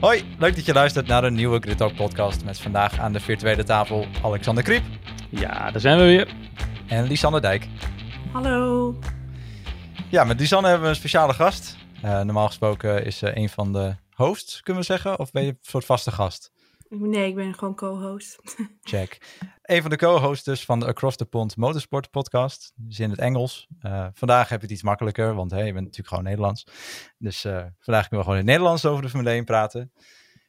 [0.00, 3.20] Hoi, leuk dat je luistert naar een nieuwe Grid Talk podcast met vandaag aan de
[3.20, 4.82] virtuele tafel Alexander Kriep
[5.30, 6.34] Ja, daar zijn we weer.
[6.88, 7.66] en Lisanne Dijk.
[8.32, 8.98] Hallo.
[10.08, 11.76] Ja, met Lisanne hebben we een speciale gast.
[12.02, 15.48] Eh, normaal gesproken is ze een van de hosts, kunnen we zeggen, of ben je
[15.48, 16.52] een soort vaste gast?
[16.88, 18.38] Nee, ik ben gewoon co-host.
[18.82, 19.18] Check.
[19.70, 22.72] Een van de co-hosts dus van de Across the Pond Motorsport podcast.
[22.76, 23.68] Dus in het Engels.
[23.80, 26.64] Eh, vandaag heb je het iets makkelijker, want hey, je bent natuurlijk gewoon Nederlands.
[27.18, 29.92] Dus eh, vandaag kunnen we gewoon in het Nederlands over de Formule 1 praten.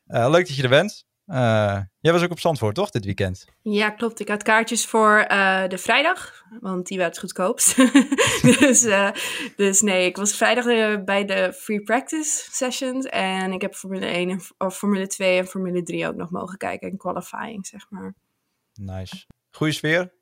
[0.05, 1.05] Eh, leuk dat je er bent.
[1.99, 3.45] Jij was ook op Zandvoort, toch, dit weekend?
[3.61, 4.19] Ja, klopt.
[4.19, 5.25] Ik had kaartjes voor
[5.67, 7.75] de vrijdag, want die waren het goedkoopst.
[8.59, 8.87] dus,
[9.55, 10.65] dus nee, ik was vrijdag
[11.03, 13.05] bij de free practice sessions.
[13.05, 16.57] En ik heb Formule 1, en, of Formule 2 en Formule 3 ook nog mogen
[16.57, 16.89] kijken.
[16.89, 18.15] En qualifying, zeg maar.
[18.73, 19.25] Nice.
[19.51, 20.13] Goeie sfeer?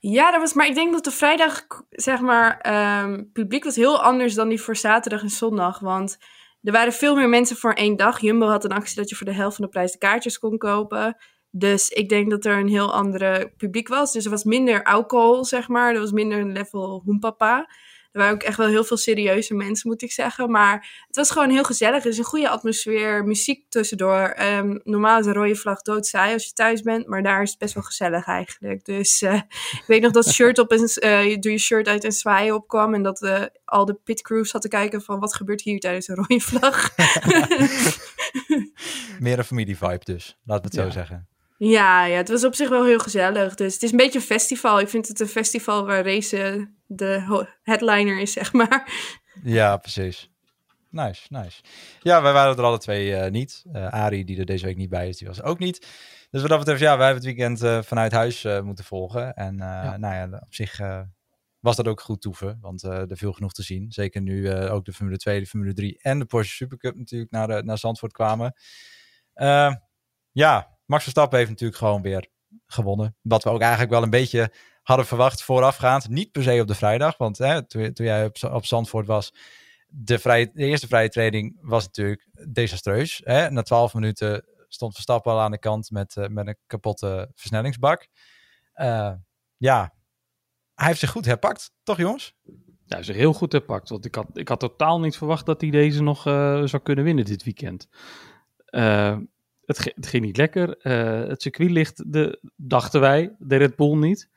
[0.00, 4.02] Ja, dat was, maar ik denk dat de vrijdag, zeg maar, ehm, publiek was heel
[4.02, 5.78] anders dan die voor zaterdag en zondag.
[5.78, 6.16] Want
[6.62, 8.20] er waren veel meer mensen voor één dag.
[8.20, 10.58] Jumbo had een actie dat je voor de helft van de prijs de kaartjes kon
[10.58, 11.16] kopen.
[11.50, 14.12] Dus ik denk dat er een heel andere publiek was.
[14.12, 15.94] Dus er was minder alcohol, zeg maar.
[15.94, 17.68] Er was minder een level hoempapa.
[18.14, 20.50] Er waren ook echt wel heel veel serieuze mensen, moet ik zeggen.
[20.50, 22.04] Maar het was gewoon heel gezellig.
[22.04, 24.28] Er is een goede atmosfeer, muziek tussendoor.
[24.28, 27.06] Ehm, normaal is een rode vlag doodsaai als je thuis bent.
[27.06, 28.84] Maar daar is het best wel gezellig eigenlijk.
[28.84, 29.34] Dus eh,
[29.70, 32.94] ik weet nog dat shirt op en, eh, doe je shirt uit en zwaaien opkwam.
[32.94, 36.14] En dat eh, al de pitcrews zat te kijken van wat gebeurt hier tijdens een
[36.14, 36.94] rode vlag.
[39.18, 41.28] Meer een familievibe dus, laten we het zo zeggen.
[41.66, 43.54] Ja, ja, het was op zich wel heel gezellig.
[43.54, 44.80] Dus het is een beetje een festival.
[44.80, 48.92] Ik vind het een festival waar racen de ho- headliner is, zeg maar.
[49.42, 50.30] Ja, precies.
[50.90, 51.62] Nice, nice.
[52.00, 53.64] Ja, wij waren er alle twee eh, niet.
[53.72, 55.78] Eh Arie, die er deze week niet bij is, die was ook niet.
[56.30, 59.34] Dus wat dat betreft, ja, wij hebben het weekend eh, vanuit huis eh, moeten volgen.
[59.34, 59.96] En eh, Ja.
[59.96, 61.00] nou ja, op zich eh,
[61.60, 63.92] was dat ook goed toeven, want eh, er viel genoeg te zien.
[63.92, 67.30] Zeker nu eh, ook de Formule 2, de Formule 3 en de Porsche Supercup natuurlijk
[67.30, 68.54] naar, de, naar Zandvoort kwamen.
[69.32, 69.74] Eh,
[70.32, 72.28] ja, Max Verstappen heeft natuurlijk gewoon weer
[72.66, 73.16] gewonnen.
[73.22, 74.52] Wat we ook eigenlijk wel een beetje
[74.82, 76.08] hadden verwacht voorafgaand.
[76.08, 79.32] Niet per se op de vrijdag, want hè, toen, jij op, op Zandvoort was,
[79.88, 83.20] de, de eerste vrije training was natuurlijk desastreus.
[83.24, 83.50] Hè?
[83.50, 88.08] Na twaalf minuten stond Verstappen al aan de kant met, eh, met een kapotte versnellingsbak.
[88.72, 89.12] Eh,
[89.56, 89.94] ja,
[90.74, 92.34] hij heeft zich goed herpakt, toch jongens?
[92.86, 93.88] Ja, is heel goed herpakt.
[93.88, 97.04] Want ik had, ik had totaal niet verwacht dat hij deze nog eh, zou kunnen
[97.04, 97.88] winnen dit weekend.
[99.66, 100.76] Het, het ging niet lekker.
[100.78, 104.30] Eh, het circuit ligt, de, dachten wij, de Red Bull niet.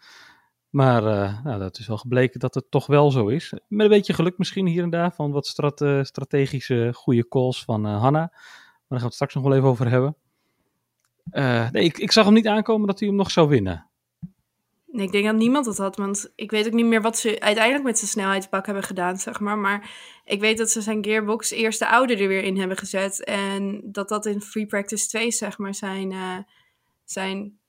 [0.69, 3.53] Maar eh, nou, dat is wel gebleken dat het toch wel zo is.
[3.67, 7.85] Met een beetje geluk misschien hier en daar van wat strate- strategische goede calls van
[7.85, 8.19] eh, Hanna.
[8.19, 10.15] Maar daar gaan we het straks nog wel even over hebben.
[11.71, 13.87] Nee, ik, ik zag hem niet aankomen dat hij hem nog zou winnen.
[14.99, 17.85] Ik denk dat niemand dat had, want ik weet ook niet meer wat ze uiteindelijk
[17.85, 19.57] met zijn snelheidsbak hebben gedaan, zeg maar.
[19.57, 19.89] Maar
[20.25, 23.23] ik weet dat ze zijn gearbox eerst de oude er weer in hebben gezet.
[23.23, 26.37] En dat dat in Free Practice 2, zeg maar, zijn, eh,
[27.03, 27.59] zijn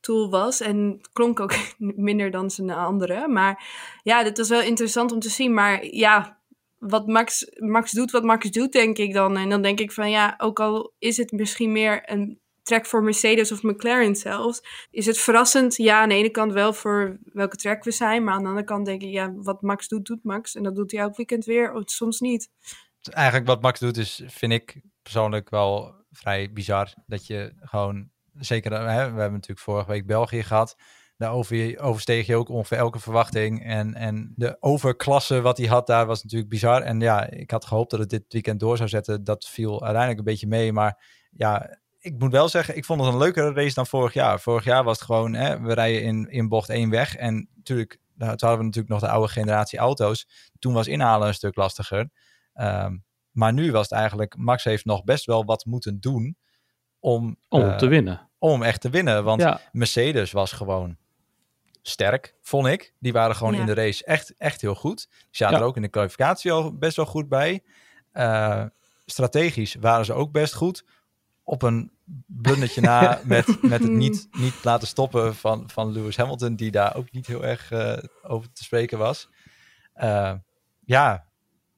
[0.00, 0.60] tool was.
[0.60, 1.54] En klonk ook
[2.08, 3.28] minder dan zijn andere.
[3.28, 3.66] Maar
[4.02, 5.54] ja, dit was wel interessant om te zien.
[5.54, 6.38] Maar ja,
[6.78, 9.36] wat Max, Max doet, wat Max doet, denk ik dan.
[9.36, 13.02] En dan denk ik van ja, ook al is het misschien meer een track voor
[13.02, 15.76] Mercedes of McLaren zelfs, is het verrassend.
[15.76, 18.24] Ja, aan de ene kant wel voor welke track we zijn.
[18.24, 20.54] Maar aan de andere kant denk ik, ja, wat Max doet, doet Max.
[20.54, 22.50] En dat doet hij elk weekend weer, of soms niet.
[23.10, 26.94] Eigenlijk wat Max doet is, vind ik persoonlijk wel vrij bizar.
[27.06, 30.76] Dat je gewoon, zeker, hè, we hebben natuurlijk vorige week België gehad.
[31.16, 33.64] Daar over, oversteeg je ook ongeveer elke verwachting.
[33.64, 36.82] En, en de overklasse wat hij had daar was natuurlijk bizar.
[36.82, 39.24] En ja, ik had gehoopt dat het dit weekend door zou zetten.
[39.24, 40.72] Dat viel uiteindelijk een beetje mee.
[40.72, 44.40] Maar ja, ik moet wel zeggen, ik vond het een leukere race dan vorig jaar.
[44.40, 47.16] Vorig jaar was het gewoon, hè, we rijden in, in bocht één weg.
[47.16, 50.28] En natuurlijk, nou, toen hadden we natuurlijk nog de oude generatie auto's.
[50.58, 52.08] Toen was inhalen een stuk lastiger.
[52.54, 52.96] Ehm,
[53.30, 56.36] maar nu was het eigenlijk, Max heeft nog best wel wat moeten doen
[57.00, 58.28] om, Om eh, te winnen.
[58.38, 59.24] om echt te winnen.
[59.24, 60.96] Want Ja, Mercedes was gewoon
[61.82, 62.94] sterk, vond ik.
[62.98, 63.60] Die waren gewoon Ja.
[63.60, 65.06] in de race echt, echt heel goed.
[65.10, 65.60] Die zaten Ja.
[65.62, 67.62] er ook in de kwalificatie al best wel goed bij.
[68.12, 68.64] Eh,
[69.06, 70.84] strategisch waren ze ook best goed.
[71.44, 71.90] Op een
[72.26, 76.96] blundertje na met, met het niet, niet laten stoppen van, van Lewis Hamilton, die daar
[76.96, 79.28] ook niet heel erg eh, over te spreken was.
[79.92, 80.32] Eh,
[80.84, 81.26] ja,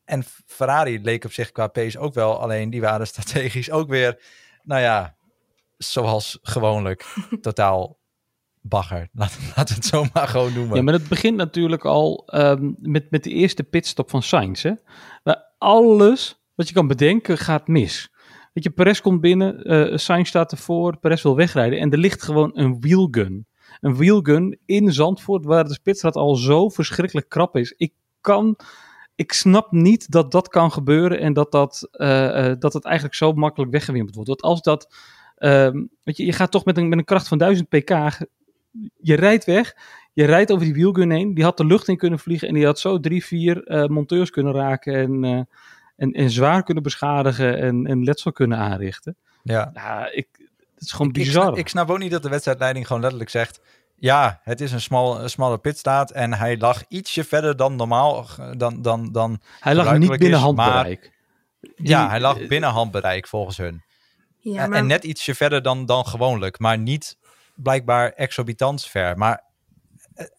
[0.04, 4.22] en Ferrari leek op zich qua pace ook wel, alleen die waren strategisch ook weer,
[4.62, 5.16] nou ja,
[5.76, 7.98] zoals gewoonlijk, totaal
[8.60, 9.08] bagger.
[9.12, 10.76] Laten laat het zo maar gewoon noemen.
[10.76, 14.62] Ja, maar het begint natuurlijk al ehm, met, met de eerste pitstop van Sainz.
[14.62, 14.72] Hè?
[15.22, 18.12] Waar alles wat je kan bedenken gaat mis.
[18.58, 22.50] Weet je, Perez komt binnen, Sainz staat ervoor, Perez wil wegrijden en er ligt gewoon
[22.54, 23.46] een wheelgun.
[23.80, 27.74] Een wheelgun in Zandvoort, waar de pitstraat al zo verschrikkelijk krap is.
[27.76, 28.56] Ik kan
[29.14, 33.14] ik snap niet dat dat kan gebeuren en dat, dat, eh, eh, dat het eigenlijk
[33.14, 34.30] zo makkelijk weggewimpeld wordt.
[34.30, 34.94] Want als dat,
[35.36, 37.88] ehm, weet je, je gaat toch met een, met een kracht van 1000 pk,
[38.96, 39.76] je rijdt weg,
[40.12, 42.64] je rijdt over die wielgun heen, die had de lucht in kunnen vliegen en die
[42.64, 45.48] had zo drie, vier monteurs kunnen raken en,
[45.98, 49.16] en, en zwaar kunnen beschadigen en, en letsel kunnen aanrichten.
[49.42, 49.70] Ja.
[49.74, 50.28] Ja, ik,
[50.74, 51.42] het is gewoon Ik- Ik bizar.
[51.42, 53.60] snap, ik snap ook niet dat de wedstrijdleiding gewoon letterlijk zegt...
[54.00, 58.26] Ja, het is een, smal, een smalle pitstaat en hij lag ietsje verder dan normaal.
[58.38, 61.12] eh, Dan, dan, dan, Hij lag niet binnen is, handbereik.
[61.76, 63.82] ja, hij lag binnen handbereik volgens hun.
[64.38, 66.58] Ja, En- maar En net ietsje verder dan, dan gewoonlijk.
[66.58, 67.16] Maar niet
[67.54, 69.18] blijkbaar exorbitant ver.
[69.18, 69.44] Maar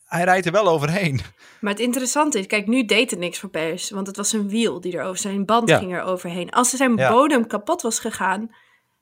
[0.10, 1.20] hij rijdt er wel overheen.
[1.62, 4.50] Maar het interessante is, kijk, nu deed het niks voor Perez, want het was een
[4.50, 5.78] wiel die er over zijn band Ja.
[5.78, 6.50] ging er overheen.
[6.52, 7.12] Als zijn Ja.
[7.12, 8.56] bodem kapot was gegaan,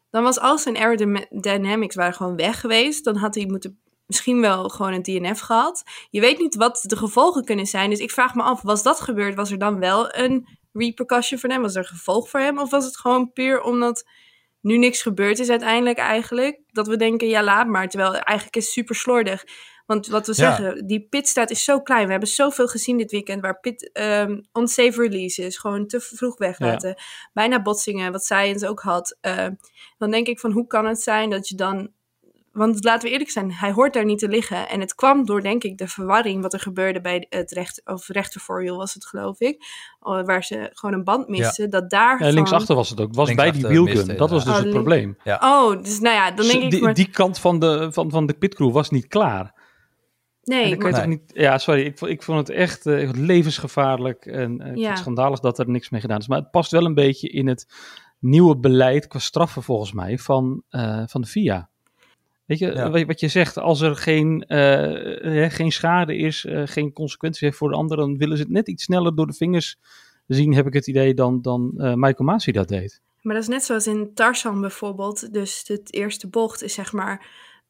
[0.10, 3.04] dan was al zijn aerodynamics waren gewoon weg geweest.
[3.04, 5.84] Dan had hij moeten misschien wel gewoon een DNF gehad.
[6.10, 7.90] Je weet niet wat de gevolgen kunnen zijn.
[7.90, 9.36] Dus ik vraag me af, was dat gebeurd?
[9.36, 11.62] Was er dan wel een repercussion voor hem?
[11.62, 12.60] Was er een gevolg voor hem?
[12.60, 14.08] Of was het gewoon puur omdat
[14.62, 16.60] nu niks gebeurd is uiteindelijk eigenlijk?
[16.68, 17.88] Dat we denken, ja laat maar.
[17.90, 19.44] Terwijl eigenlijk is super slordig.
[19.88, 20.56] Want wat we Ja.
[20.56, 22.06] zeggen, die pitstaat is zo klein.
[22.06, 26.96] We hebben zoveel gezien dit weekend waar pit ehm unsafe releases, gewoon te vroeg weglaten.
[27.34, 29.18] Bijna botsingen, wat Science ook had.
[29.22, 29.48] Eh,
[29.98, 31.90] dan denk ik van hoe kan het zijn dat je dan...
[32.52, 34.70] Want laten we eerlijk zijn, hij hoort daar niet te liggen.
[34.70, 38.08] En het kwam door, denk ik, de verwarring wat er gebeurde bij het recht, of
[38.08, 39.64] rechtervoorwiel was het, geloof ik.
[40.00, 41.70] Oh, Waar ze gewoon een band misten.
[41.70, 42.24] Dat daar.
[42.24, 43.14] Ja, linksachter was het ook.
[43.16, 43.94] Was bij die wielgun.
[43.96, 45.18] miste Dat was dus het probleem.
[45.26, 46.70] Oh, dus nou ja, dan denk ik.
[46.72, 49.54] die, maar- die kant van de, van, van de pitcrew was niet klaar.
[50.48, 51.32] En nee, dan kan je maar- toch niet...
[51.34, 51.82] Ja, sorry.
[51.86, 54.26] Ik, vond- ik vond het echt eh, levensgevaarlijk.
[54.26, 54.90] En eh, ik vind Ja.
[54.90, 56.28] het schandalig dat er niks mee gedaan is.
[56.28, 57.68] Maar het past wel een beetje in het
[58.20, 61.70] nieuwe beleid qua straffen volgens mij van, eh, van de FIA.
[62.46, 63.06] Weet je, Ja.
[63.06, 64.44] wat, je zegt, als er geen,
[65.52, 68.68] geen schade is, eh, geen consequenties heeft voor de anderen, dan willen ze het net
[68.68, 69.78] iets sneller door de vingers
[70.28, 73.02] zien, heb ik het idee, dan, dan eh, Michael Masi dat deed.
[73.22, 75.34] Maar dat is net zoals in Tarzan bijvoorbeeld.
[75.34, 77.26] Dus het eerste bocht is zeg maar.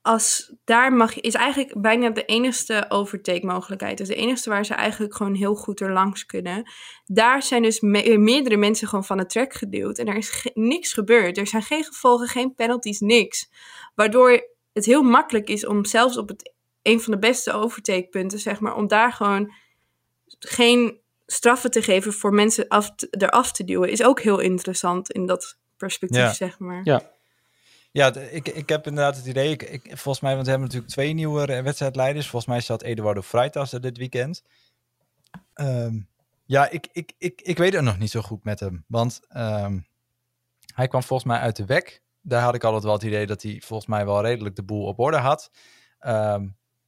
[0.07, 3.97] Als daar mag je, is eigenlijk bijna de enigste overtake mogelijkheid.
[3.97, 6.71] Dus de enigste waar ze eigenlijk gewoon heel goed er langs kunnen.
[7.05, 9.97] Daar zijn dus me- meerdere mensen gewoon van de track geduwd.
[9.97, 11.37] En er is ge- niks gebeurd.
[11.37, 13.49] Er zijn geen gevolgen, geen penalties, niks.
[13.95, 18.59] Waardoor het heel makkelijk is om zelfs op het een van de beste overtakepunten, zeg
[18.59, 19.53] maar, om daar gewoon
[20.39, 25.11] geen straffen te geven voor mensen af te- eraf te duwen, is ook heel interessant
[25.11, 26.33] in dat perspectief, Ja.
[26.33, 26.81] zeg maar.
[26.83, 27.15] Ja.
[27.97, 31.13] Ja, ik, ik heb inderdaad het idee, ik, volgens mij, want we hebben natuurlijk twee
[31.13, 32.29] nieuwe wedstrijdleiders.
[32.29, 34.43] Volgens mij zat Eduardo Freitas er dit weekend.
[35.53, 35.99] Ehm,
[36.45, 38.83] ja, ik, ik, ik, ik weet het nog niet zo goed met hem.
[38.87, 39.79] Want ehm,
[40.73, 42.01] hij kwam volgens mij uit de WEC.
[42.21, 44.85] Daar had ik altijd wel het idee dat hij volgens mij wel redelijk de boel
[44.85, 45.51] op orde had.
[45.99, 46.47] Ehm,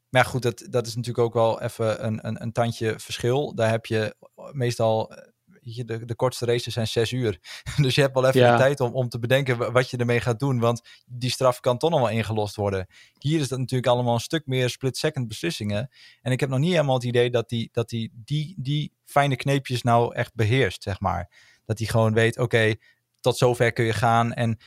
[0.10, 3.56] maar goed, dat, dat is natuurlijk ook wel even een, een, een tandje verschil.
[3.56, 4.16] Daar heb je
[4.52, 5.14] meestal,
[5.62, 7.40] de, de kortste races zijn zes uur.
[7.82, 8.52] Dus je hebt wel even Ja.
[8.52, 10.60] de tijd om, om te bedenken wa- wat je ermee gaat doen.
[10.60, 12.88] Want die straf kan toch nog wel ingelost worden.
[13.18, 15.90] Hier is dat natuurlijk allemaal een stuk meer split-second beslissingen.
[16.22, 19.36] En ik heb nog niet helemaal het idee dat hij dat die, die, die fijne
[19.36, 21.30] kneepjes nou echt beheerst, zeg maar.
[21.66, 22.74] Dat hij gewoon weet, oké,
[23.20, 24.34] tot zover kun je gaan.
[24.34, 24.58] En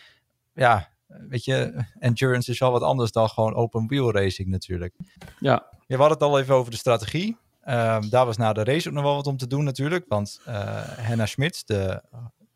[0.55, 4.95] ja, weet je, endurance is wel wat anders dan gewoon open wheel racing natuurlijk.
[5.39, 7.37] Ja, we hadden het al even over de strategie.
[7.63, 10.05] Ehm, daar was na de race ook nog wel wat om te doen natuurlijk.
[10.09, 12.03] Want eh Henna Schmidt, de,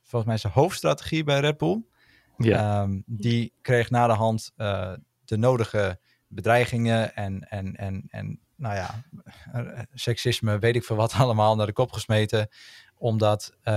[0.02, 1.82] volgens mij zijn hoofdstrategie bij Red Bull...
[2.36, 2.82] ja.
[2.82, 4.92] Ehm, die kreeg na de hand eh,
[5.24, 5.98] de nodige
[6.28, 9.02] bedreigingen en, en, en, en nou ja,
[9.94, 12.48] seksisme, weet ik veel wat allemaal, naar de kop gesmeten.
[12.98, 13.74] Omdat, eh,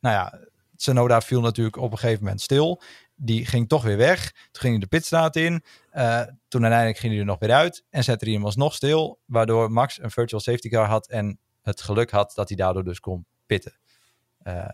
[0.00, 0.38] nou ja,
[0.76, 2.82] Tsunoda viel natuurlijk op een gegeven moment stil.
[3.14, 4.32] Die ging toch weer weg.
[4.32, 5.64] Toen ging hij de pitstraat in.
[5.90, 9.18] Eh, toen uiteindelijk ging hij er nog weer uit en zette hij hem alsnog stil.
[9.24, 13.00] Waardoor Max een virtual safety car had en het geluk had dat hij daardoor dus
[13.00, 13.78] kon pitten.
[14.42, 14.68] Eh,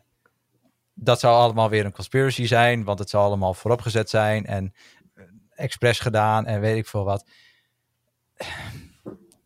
[0.95, 4.75] dat zou allemaal weer een conspiracy zijn, want het zou allemaal vooropgezet zijn en
[5.15, 7.25] eh, expres gedaan en weet ik veel wat.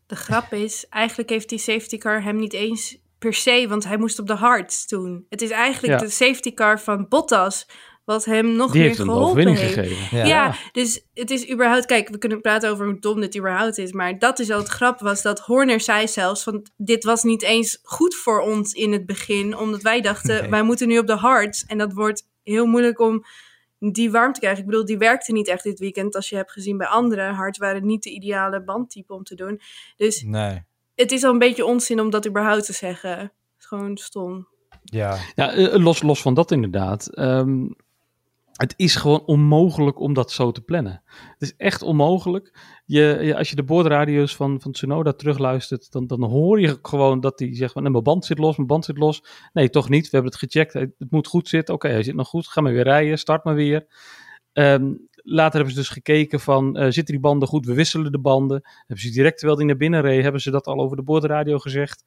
[0.06, 2.96] De grap is, eigenlijk heeft die safety car hem niet eens
[3.30, 5.26] per se, want hij moest op de hards toen.
[5.28, 6.06] Het is eigenlijk Ja.
[6.06, 7.66] de safety car van Bottas,
[8.04, 9.72] wat hem nog Die meer heeft geholpen heeft.
[9.74, 10.18] gegeven.
[10.18, 10.24] Ja.
[10.26, 10.54] Ja.
[10.72, 11.86] dus het is überhaupt...
[11.86, 13.92] Kijk, we kunnen praten over hoe dom dit überhaupt is.
[13.92, 16.42] Maar dat is al het grap was dat Horner zei zelfs...
[16.42, 19.56] van dit was niet eens goed voor ons in het begin.
[19.56, 20.50] Omdat wij dachten, Nee.
[20.50, 21.64] wij moeten nu op de hards.
[21.64, 23.24] En dat wordt heel moeilijk om
[23.78, 24.60] die warm te krijgen.
[24.60, 26.14] Ik bedoel, die werkte niet echt dit weekend.
[26.14, 27.58] Als je hebt gezien bij andere hards...
[27.58, 29.60] waren niet de ideale bandtype om te doen.
[29.96, 30.62] Dus Nee,
[30.96, 33.18] het is al een beetje onzin om dat überhaupt te zeggen.
[33.18, 34.48] Het is gewoon stom.
[34.84, 35.16] ja.
[35.34, 37.06] Ja, eh, los, los van dat inderdaad.
[37.14, 37.66] Ehm,
[38.56, 41.02] Het is gewoon onmogelijk om dat zo te plannen.
[41.06, 42.58] Het is echt onmogelijk.
[42.84, 47.20] Je, je- als je de boordradio's van, van Tsunoda terugluistert, dan, dan hoor je gewoon
[47.20, 49.22] dat hij zegt: van, nee, Mijn band zit los, mijn band zit los.
[49.52, 50.02] Nee, toch niet.
[50.02, 50.72] We hebben het gecheckt.
[50.72, 51.74] Het het moet goed zitten.
[51.74, 52.46] Oké, hij zit nog goed.
[52.48, 53.18] Ga maar weer rijden.
[53.18, 53.86] Start maar weer.
[54.52, 54.92] Ehm,
[55.28, 57.66] later hebben ze dus gekeken van, eh, zitten die banden goed?
[57.66, 58.60] We wisselen de banden.
[58.86, 61.58] Hebben ze direct, terwijl die naar binnen reed, hebben ze dat al over de boordradio
[61.58, 62.04] gezegd.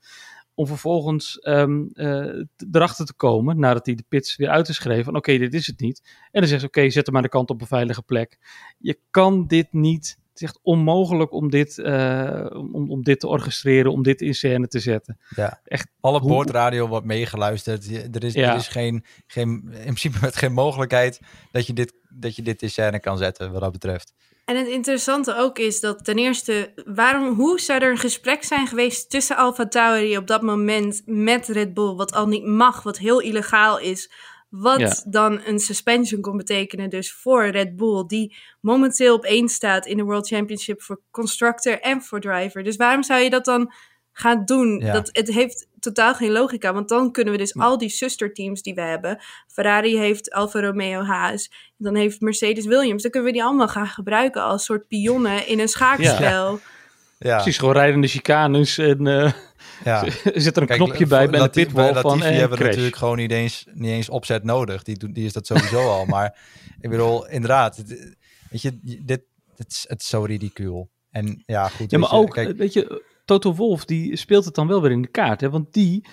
[0.54, 5.04] Om vervolgens ehm, eh, erachter te komen, nadat hij de pits weer uit is geschreven,
[5.04, 6.02] van oké, dit is het niet.
[6.32, 8.38] En dan zegt ze, oké, zet hem aan de kant op een veilige plek.
[8.78, 13.28] Je kan dit niet, het is echt onmogelijk om dit, eh, om, om dit te
[13.28, 15.20] orchestreren, om dit in scène te zetten.
[15.36, 15.60] Ja.
[15.64, 18.14] Echt, Alle hoe- boordradio wordt meegeluisterd.
[18.16, 18.52] Er is, Ja.
[18.52, 21.20] er is geen, geen, in principe met geen mogelijkheid
[21.52, 24.14] dat je dit, dat je dit in scène kan zetten, wat dat betreft.
[24.46, 28.68] En het interessante ook is dat ten eerste, waarom, hoe zou er een gesprek zijn
[28.68, 32.98] geweest tussen Alfa Tauri op dat moment met Red Bull, wat al niet mag, wat
[32.98, 34.12] heel illegaal is,
[34.50, 34.96] wat Ja.
[35.06, 39.98] dan een suspension kon betekenen dus voor Red Bull, die momenteel op één staat in
[39.98, 42.64] de World Championship voor constructor en voor driver.
[42.64, 43.74] Dus waarom zou je dat dan
[44.20, 44.80] gaan doen?
[44.80, 44.94] Ja.
[44.94, 48.74] Dat, het heeft totaal geen logica, want dan kunnen we dus al die zusterteams die
[48.74, 53.02] we hebben, Ferrari heeft Alfa Romeo Haas, dan heeft Mercedes Williams.
[53.02, 56.60] Dan kunnen we die allemaal gaan gebruiken als soort pionnen in een schaakspel.
[57.18, 59.32] Ja, precies, gewoon rijdende chicanes en eh,
[59.84, 60.06] ja.
[60.34, 62.70] er zit er een Kijk, knopje bij bij de pitwall van Latifi eh, hebben crash.
[62.70, 64.84] natuurlijk gewoon niet eens, niet eens opzet nodig.
[64.84, 66.06] Die, doen- die is dat sowieso al.
[66.06, 66.38] Maar
[66.82, 68.16] ik bedoel, inderdaad, het,
[68.50, 69.22] weet je, dit,
[69.56, 70.90] het, is, het is zo ridicuul.
[71.12, 71.92] En ja, goed.
[71.92, 74.92] Ja, maar je, ook, kijk, weet je, Toto Wolf, die speelt het dan wel weer
[74.92, 75.42] in de kaart.
[75.42, 75.50] Hè?
[75.50, 76.06] Want die,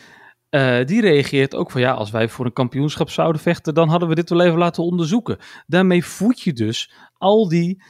[0.48, 4.08] eh, die reageert ook van, ja, als wij voor een kampioenschap zouden vechten, dan hadden
[4.08, 5.38] we dit wel even laten onderzoeken.
[5.66, 7.82] Daarmee voed je dus al die,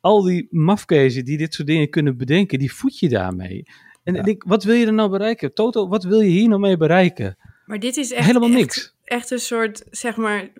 [0.00, 3.62] al die mafkezen die dit soort dingen kunnen bedenken, die voed je daarmee.
[4.02, 4.18] En Ja.
[4.18, 5.54] ik denk, wat wil je er nou bereiken?
[5.54, 7.36] Toto, wat wil je hier nou mee bereiken?
[7.66, 8.94] Maar dit is echt, Helemaal niks.
[9.04, 10.52] Echt een soort, zeg maar,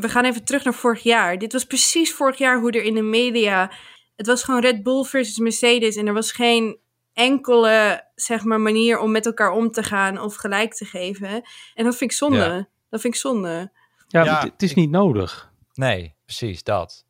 [0.00, 1.38] we gaan even terug naar vorig jaar.
[1.38, 3.72] Dit was precies vorig jaar hoe er in de media,
[4.16, 6.78] het was gewoon Red Bull versus Mercedes en er was geen
[7.20, 11.42] enkele, zeg maar, manier om met elkaar om te gaan of gelijk te geven.
[11.74, 12.36] En dat vind ik zonde.
[12.36, 12.68] Ja.
[12.90, 13.72] Dat vind ik zonde.
[14.08, 15.52] Ja, het- het is ik- niet nodig.
[15.74, 17.04] nee, precies dat.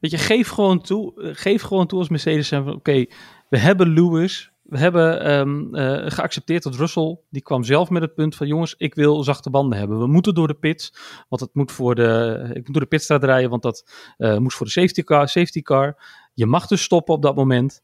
[0.00, 3.06] Weet je, geef gewoon toe, eh, geef gewoon toe als Mercedes zijn van, oké,
[3.48, 8.14] we hebben Lewis, we hebben ehm, eh, geaccepteerd dat Russell, die kwam zelf met het
[8.14, 9.98] punt van, jongens, ik wil zachte banden hebben.
[9.98, 10.94] We moeten door de pits,
[11.28, 14.56] want het moet voor de, ik moet door de pitstraat rijden, want dat eh, moest
[14.56, 15.96] voor de safety car, safety car.
[16.34, 17.82] Je mag dus stoppen op dat moment.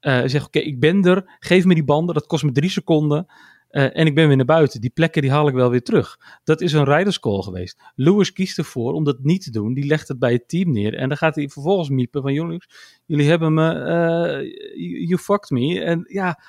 [0.00, 3.26] Eh zeg, oké, ik ben er, geef me die banden, dat kost me drie seconden.
[3.68, 4.80] eh, en ik ben weer naar buiten.
[4.80, 6.18] Die plekken die haal ik wel weer terug.
[6.44, 7.78] Dat is een riderscall geweest.
[7.94, 9.74] Lewis kiest ervoor om dat niet te doen.
[9.74, 10.94] Die legt het bij het team neer.
[10.94, 12.32] En dan gaat hij vervolgens miepen van...
[12.32, 12.68] jongens,
[13.06, 13.72] jullie hebben me...
[13.72, 14.40] eh,
[14.82, 15.80] you, you fucked me.
[15.80, 16.40] En ja,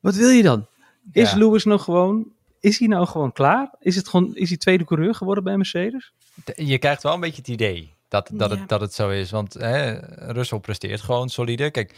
[0.00, 0.66] wat wil je dan?
[1.12, 1.36] Is Ja.
[1.38, 2.32] Lewis nou gewoon...
[2.60, 3.74] Is hij nou gewoon klaar?
[3.78, 6.12] Is, het gewoon, is hij tweede coureur geworden bij Mercedes?
[6.56, 8.56] Je krijgt wel een beetje het idee dat, dat, Ja.
[8.58, 9.30] het, dat het zo is.
[9.30, 9.90] Want hè,
[10.32, 11.70] Russell presteert gewoon solide.
[11.70, 11.96] Kijk,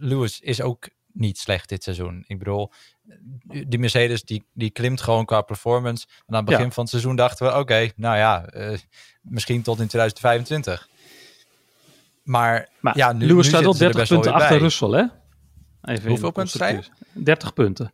[0.00, 2.24] Lewis is ook niet slecht dit seizoen.
[2.26, 2.70] Ik bedoel,
[3.66, 6.06] die Mercedes die, die klimt gewoon qua performance.
[6.08, 6.70] En aan het begin Ja.
[6.70, 8.78] van het seizoen dachten we, oké, nou ja, eh,
[9.22, 10.88] misschien tot in 2025.
[12.22, 14.32] Maar, Maar ja, nu, Lewis nu staat wel zitten ze er 30 best wel punten
[14.40, 14.66] achter bij.
[14.66, 15.18] Russell, hè?
[15.92, 16.90] Even Hoeveel punten constructeurs.
[17.12, 17.92] 30 punten.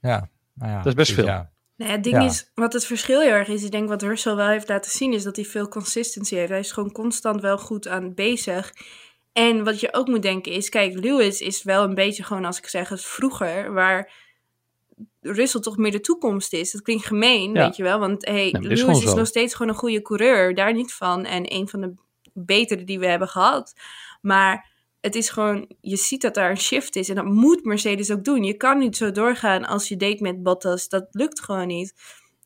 [0.00, 1.24] Ja, nou ja, Dat is best precies, veel.
[1.24, 1.50] ja.
[1.76, 2.24] Nou het ding Ja.
[2.24, 5.12] is, wat het verschil heel erg is, ik denk wat Russell wel heeft laten zien,
[5.12, 6.48] is dat hij veel consistency heeft.
[6.50, 8.72] Hij is gewoon constant wel goed aan bezig.
[9.32, 12.58] En wat je ook moet denken is, kijk, Lewis is wel een beetje gewoon, als
[12.58, 14.12] ik zeg het vroeger, waar
[15.20, 16.70] Russell toch meer de toekomst is.
[16.72, 17.64] Dat klinkt gemeen, Ja.
[17.64, 20.72] weet je wel, want hey, is Lewis is nog steeds gewoon een goede coureur, daar
[20.72, 21.24] niet van.
[21.24, 21.94] En een van de
[22.32, 23.74] betere die we hebben gehad.
[24.20, 24.70] Maar
[25.00, 27.08] het is gewoon, je ziet dat daar een shift is.
[27.08, 28.44] En dat moet Mercedes ook doen.
[28.44, 30.88] Je kan niet zo doorgaan als je deed met Bottas.
[30.88, 31.94] Dat lukt gewoon niet.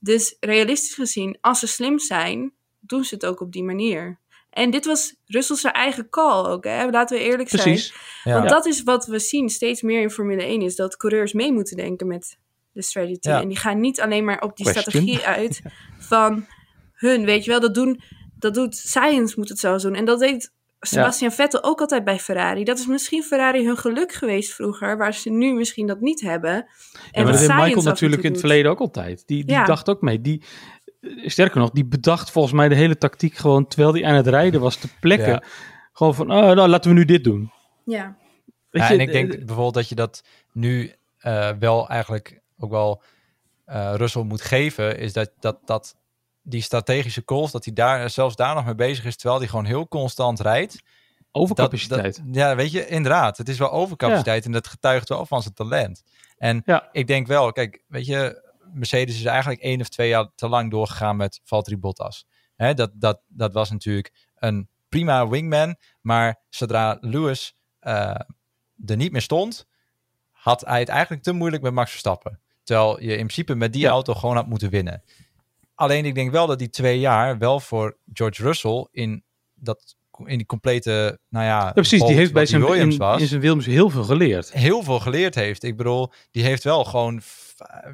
[0.01, 4.21] Dus realistisch gezien, als ze slim zijn, doen ze het ook op die manier.
[4.57, 6.91] En dit was Russell zijn eigen call ook, hè?
[6.91, 7.63] laten we eerlijk zijn.
[7.63, 7.95] Precies.
[8.25, 8.39] Ja.
[8.39, 11.53] Want dat is wat we zien steeds meer in Formule 1, is dat coureurs mee
[11.53, 12.39] moeten denken met
[12.73, 13.19] de strategy.
[13.21, 13.41] Ja.
[13.41, 14.85] En die gaan niet alleen maar op die Question.
[14.85, 15.61] strategie uit
[16.09, 16.47] van
[16.93, 18.01] hun, weet je wel, dat doen,
[18.39, 19.95] dat doet Science moet het zo doen.
[19.95, 22.65] En dat deed Sebastian Vettel ook altijd bij Ferrari.
[22.65, 26.53] Dat is misschien Ferrari hun geluk geweest vroeger, waar ze nu misschien dat niet hebben.
[26.53, 26.67] En Ja,
[27.13, 29.23] maar wat dat heeft Science Michael natuurlijk in het verleden ook altijd.
[29.27, 29.65] Die, die Ja.
[29.65, 30.21] dacht ook mee.
[30.21, 30.43] Die,
[31.25, 34.61] sterker nog, die bedacht volgens mij de hele tactiek gewoon terwijl hij aan het rijden
[34.61, 35.29] was te plekken.
[35.33, 35.43] Ja.
[35.93, 37.53] Gewoon van, oh, nou laten we nu dit doen.
[37.85, 38.17] Ja,
[38.71, 40.23] Weet Ja, je, en ik denk eh, bijvoorbeeld dat je dat
[40.53, 43.03] nu eh, wel eigenlijk ook wel
[43.65, 45.97] eh Russell moet geven, is dat, dat, dat
[46.43, 49.65] die strategische calls, dat hij daar zelfs daar nog mee bezig is, terwijl hij gewoon
[49.65, 50.83] heel constant rijdt.
[51.33, 52.03] overcapaciteit.
[52.17, 53.39] Dat, dat- ja, weet je, inderdaad.
[53.39, 56.03] Het is wel overcapaciteit en dat getuigt wel van zijn talent.
[56.39, 56.89] En Ja.
[56.93, 58.45] ik denk wel, kijk, weet je,
[58.77, 62.27] Mercedes is eigenlijk één of twee jaar te lang doorgegaan met Valtteri Bottas.
[62.57, 65.77] Hè, dat, dat, dat was natuurlijk een prima wingman.
[66.01, 68.21] Maar zodra Lewis uh,
[68.87, 69.67] er niet meer stond,
[70.31, 72.41] had hij het eigenlijk te moeilijk met Max Verstappen.
[72.63, 75.03] Terwijl je in principe met die auto gewoon had moeten winnen.
[75.75, 80.37] Alleen ik denk wel dat die twee jaar wel voor George Russell in, dat, in
[80.37, 81.65] die complete, nou ja...
[81.65, 84.53] ja precies, die heeft bij zijn Williams in, was, in zijn Williams heel veel geleerd.
[84.53, 85.63] Heel veel geleerd heeft.
[85.63, 87.23] Ik bedoel, die heeft wel gewoon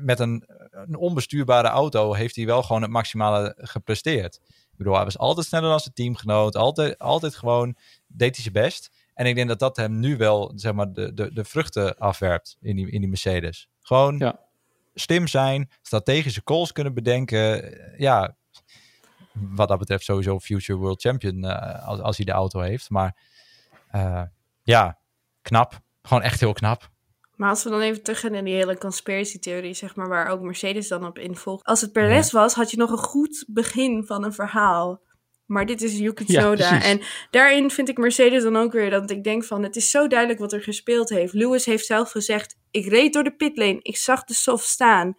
[0.00, 4.40] met een, een onbestuurbare auto heeft hij wel gewoon het maximale gepresteerd.
[4.44, 6.56] Ik bedoel, hij was altijd sneller dan zijn teamgenoot.
[6.56, 7.76] Altijd, altijd gewoon
[8.06, 8.90] deed hij zijn best.
[9.14, 12.56] En ik denk dat dat hem nu wel, zeg maar, de, de, de vruchten afwerpt
[12.60, 13.68] in die, in die Mercedes.
[13.80, 14.38] Gewoon ja.
[14.94, 17.74] slim zijn, strategische calls kunnen bedenken.
[17.96, 18.36] Ja,
[19.32, 22.90] wat dat betreft sowieso future world champion uh, als, als hij de auto heeft.
[22.90, 23.16] Maar
[23.94, 24.22] uh,
[24.62, 24.98] ja,
[25.42, 25.80] knap.
[26.02, 26.90] Gewoon echt heel knap.
[27.42, 30.28] Maar als we dan even terug gaan in die hele conspiracy theorie, zeg maar, waar
[30.28, 31.64] ook Mercedes dan op involgt.
[31.64, 35.02] Als het Perez was, had je nog een goed begin van een verhaal.
[35.46, 36.75] Maar dit is Yuki Tsunoda.
[36.75, 39.62] Ja, en daarin vind ik Mercedes dan ook weer dat ik denk van...
[39.62, 41.32] het is zo duidelijk wat er gespeeld heeft.
[41.32, 42.58] Lewis heeft zelf gezegd...
[42.70, 45.14] ik reed door de pitlane, ik zag de soft staan...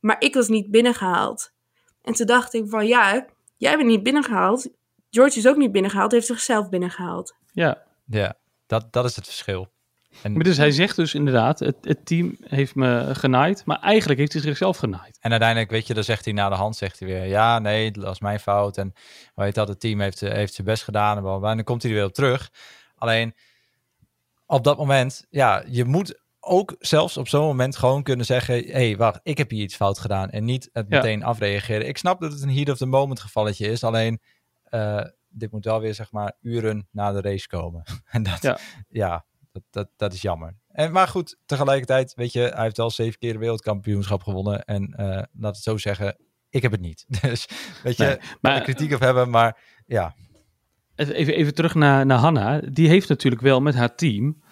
[0.00, 1.52] maar ik was niet binnengehaald.
[2.02, 4.68] En toen dacht ik van ja, jij bent niet binnengehaald.
[5.10, 7.34] George is ook niet binnengehaald, heeft zichzelf binnengehaald.
[7.52, 8.36] Ja, ja
[8.66, 9.74] dat, dat is het verschil.
[10.22, 14.20] En, maar dus hij zegt dus inderdaad, het, het team heeft me genaaid, maar eigenlijk
[14.20, 15.18] heeft hij zichzelf genaaid.
[15.20, 17.90] En uiteindelijk, weet je, dan zegt hij na de hand, zegt hij weer, ja, nee,
[17.90, 18.76] dat was mijn fout.
[18.76, 18.92] En
[19.34, 21.16] weet dat, het team heeft, heeft zijn best gedaan.
[21.16, 21.22] En
[21.56, 22.50] dan komt hij er weer op terug.
[22.94, 23.34] Alleen,
[24.46, 28.70] op dat moment, ja, je moet ook zelfs op zo'n moment gewoon kunnen zeggen: hé,
[28.70, 30.30] hey, wacht, ik heb hier iets fout gedaan.
[30.30, 31.88] En niet het meteen afreageren.
[31.88, 33.84] Ik snap dat het een heat of the moment gevalletje is.
[33.84, 34.20] Alleen,
[34.70, 37.82] uh, dit moet wel weer, zeg maar, uren na de race komen.
[38.10, 38.58] en dat, ja,
[38.88, 39.24] ja
[39.56, 40.56] dat, dat, dat is jammer.
[40.68, 44.64] En, maar goed, tegelijkertijd, weet je, hij heeft wel zeven keer de wereldkampioenschap gewonnen.
[44.64, 46.16] En uh, laat het zo zeggen,
[46.48, 47.04] ik heb het niet.
[47.20, 47.48] Dus
[47.82, 50.14] weet je, nee, maar, kritiek op hebben, maar ja.
[50.94, 52.60] Even, even terug naar, naar Hanna.
[52.60, 54.42] Die heeft natuurlijk wel met haar team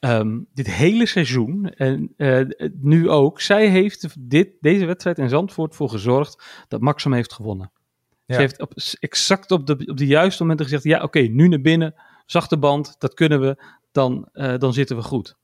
[0.00, 2.40] um, dit hele seizoen en uh,
[2.80, 3.40] nu ook.
[3.40, 7.72] Zij heeft dit, deze wedstrijd in Zandvoort voor gezorgd dat Max hem heeft gewonnen.
[8.26, 8.34] Ja.
[8.34, 11.60] Ze heeft op, exact op de, op de juiste momenten gezegd: ja, oké, nu naar
[11.60, 11.94] binnen,
[12.24, 15.36] zachte band, dat kunnen we dan, uh, dan zitten we goed.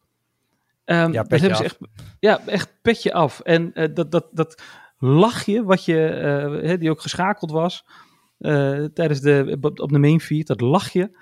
[0.85, 1.61] Um, ja, petje af.
[1.61, 1.79] Echt,
[2.19, 3.41] ja, echt petje af.
[3.41, 4.63] En uh, dat, dat, dat
[4.99, 7.85] lachje, wat je, uh, die ook geschakeld was
[8.95, 11.17] tijdens de, op de main feed, dat lachje,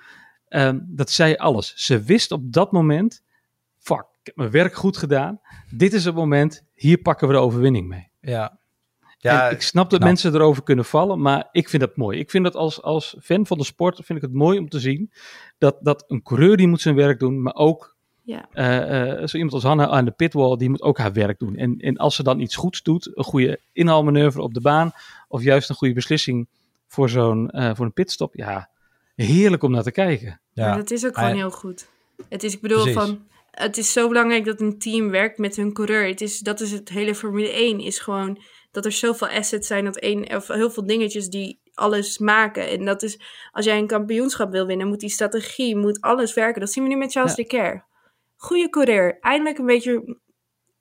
[0.49, 1.73] um, dat zei alles.
[1.75, 3.23] Ze wist op dat moment,
[3.77, 5.41] fuck, ik heb mijn werk goed gedaan.
[5.69, 8.11] Dit is het moment, hier pakken we de overwinning mee.
[8.21, 8.59] Ja,
[9.17, 12.19] ja, ik snap dat mensen erover kunnen vallen, maar ik vind dat mooi.
[12.19, 14.79] Ik vind dat als, als fan van de sport vind ik het mooi om te
[14.79, 15.11] zien
[15.59, 17.97] dat, dat een coureur die moet zijn werk doen, maar ook
[18.29, 18.49] ja.
[18.53, 21.55] Uh, uh, zo iemand als Hanna aan de pitwall, die moet ook haar werk doen.
[21.55, 24.91] En, en als ze dan iets goeds doet, een goede inhaalmanoeuvre op de baan,
[25.27, 26.47] of juist een goede beslissing
[26.87, 28.69] voor zo'n uh, voor een pitstop, ja,
[29.15, 30.41] heerlijk om naar te kijken.
[30.53, 31.87] Ja, dat is ook gewoon heel goed.
[32.29, 35.73] Het is, ik bedoel, van, het is zo belangrijk dat een team werkt met hun
[35.73, 36.07] coureur.
[36.07, 38.41] Het is, dat is het hele Formule 1, is gewoon
[38.71, 42.69] dat er zoveel assets zijn, dat één, of heel veel dingetjes die alles maken.
[42.69, 43.19] En dat is,
[43.51, 46.61] als jij een kampioenschap wil winnen, moet die strategie, moet alles werken.
[46.61, 47.43] Dat zien we nu met Charles ja.
[47.43, 47.83] Leclerc.
[48.35, 50.17] Goede coureur, eindelijk een beetje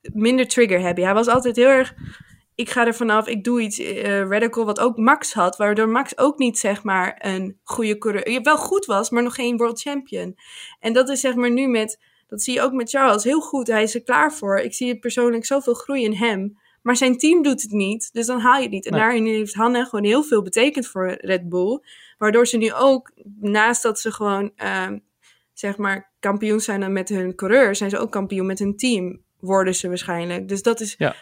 [0.00, 1.02] minder trigger happy.
[1.02, 1.94] Hij was altijd heel erg,
[2.54, 6.18] ik ga er vanaf, ik doe iets uh, radical, wat ook Max had, waardoor Max
[6.18, 10.37] ook niet zeg maar een goede coureur, wel goed was, maar nog geen world champion.
[10.80, 13.66] En dat is zeg maar nu met, dat zie je ook met Charles, heel goed,
[13.66, 14.58] hij is er klaar voor.
[14.58, 16.58] Ik zie het persoonlijk zoveel groei in hem.
[16.88, 18.87] Maar zijn team doet het niet, dus dan haal je het niet.
[18.87, 19.01] En nee.
[19.01, 21.81] daarin heeft Hanne gewoon heel veel betekend voor Red Bull.
[22.18, 24.88] Waardoor ze nu ook, naast dat ze gewoon, uh,
[25.53, 29.74] zeg maar, kampioen zijn met hun coureur, zijn ze ook kampioen met hun team, worden
[29.74, 30.48] ze waarschijnlijk.
[30.48, 31.14] Dus dat is ja.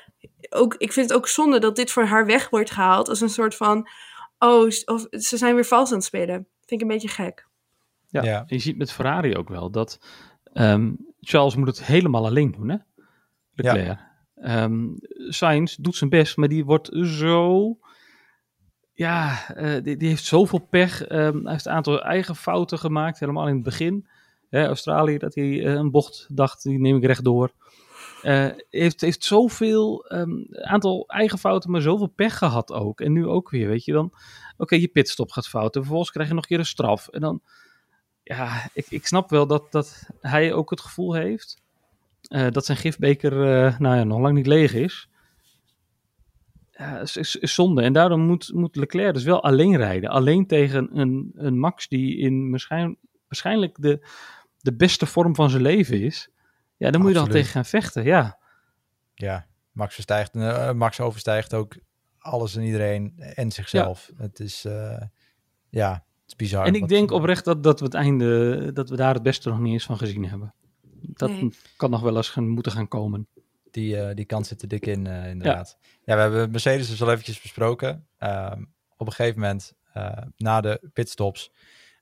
[0.50, 3.28] ook, ik vind het ook zonde dat dit voor haar weg wordt gehaald als een
[3.28, 3.88] soort van,
[4.38, 6.46] oh, of, ze zijn weer vals aan het spelen.
[6.66, 7.46] Vind ik een beetje gek.
[8.08, 8.44] Ja, ja.
[8.46, 9.98] je ziet met Ferrari ook wel dat
[10.54, 12.76] um, Charles moet het helemaal alleen doen, hè?
[13.52, 13.86] Leclerc.
[13.86, 14.05] Ja.
[14.42, 14.96] Um,
[15.28, 17.78] Sainz doet zijn best, maar die wordt zo.
[18.92, 21.10] Ja, uh, die, die, heeft zoveel pech.
[21.10, 24.08] Um, hij heeft een aantal eigen fouten gemaakt, helemaal in het begin.
[24.48, 27.52] Hè, Australië, dat hij uh, een bocht dacht, die neem ik rechtdoor.
[28.22, 33.00] Uh, heeft, heeft zoveel, um, aantal eigen fouten, maar zoveel pech gehad ook.
[33.00, 34.12] En nu ook weer, weet je dan.
[34.56, 35.80] Oké, je pitstop gaat fouten.
[35.80, 37.08] Vervolgens krijg je nog een keer een straf.
[37.08, 37.40] En dan,
[38.22, 41.64] ja, ik, ik snap wel dat, dat hij ook het gevoel heeft
[42.28, 45.08] uh, dat zijn gifbeker uh, nou ja, nog lang niet leeg is.
[46.70, 47.82] Ja, is, is, is, zonde.
[47.82, 50.10] En daarom moet, moet Leclerc dus wel alleen rijden.
[50.10, 54.06] Alleen tegen een, een Max die in waarschijnlijk, waarschijnlijk de,
[54.58, 56.30] de beste vorm van zijn leven is.
[56.76, 58.38] Ja, dan moet je dan tegen gaan vechten, ja.
[59.14, 61.76] Ja, Max, verstijgt, uh, Max overstijgt ook
[62.18, 64.10] alles en iedereen en zichzelf.
[64.16, 65.02] Het is, eh,
[65.68, 66.66] ja, het is bizar.
[66.66, 69.58] En ik denk oprecht dat, dat we het einde, dat we daar het beste nog
[69.58, 70.54] niet eens van gezien hebben.
[71.16, 71.52] Dat Nee.
[71.76, 73.28] kan nog wel eens gaan, moeten gaan komen.
[73.70, 75.78] Die, eh, die kant zit er dik in, eh, inderdaad.
[76.04, 76.14] Ja.
[76.14, 78.06] we hebben Mercedes dus al eventjes besproken.
[78.18, 78.62] Ehm,
[78.96, 81.52] op een gegeven moment, eh, na de pitstops,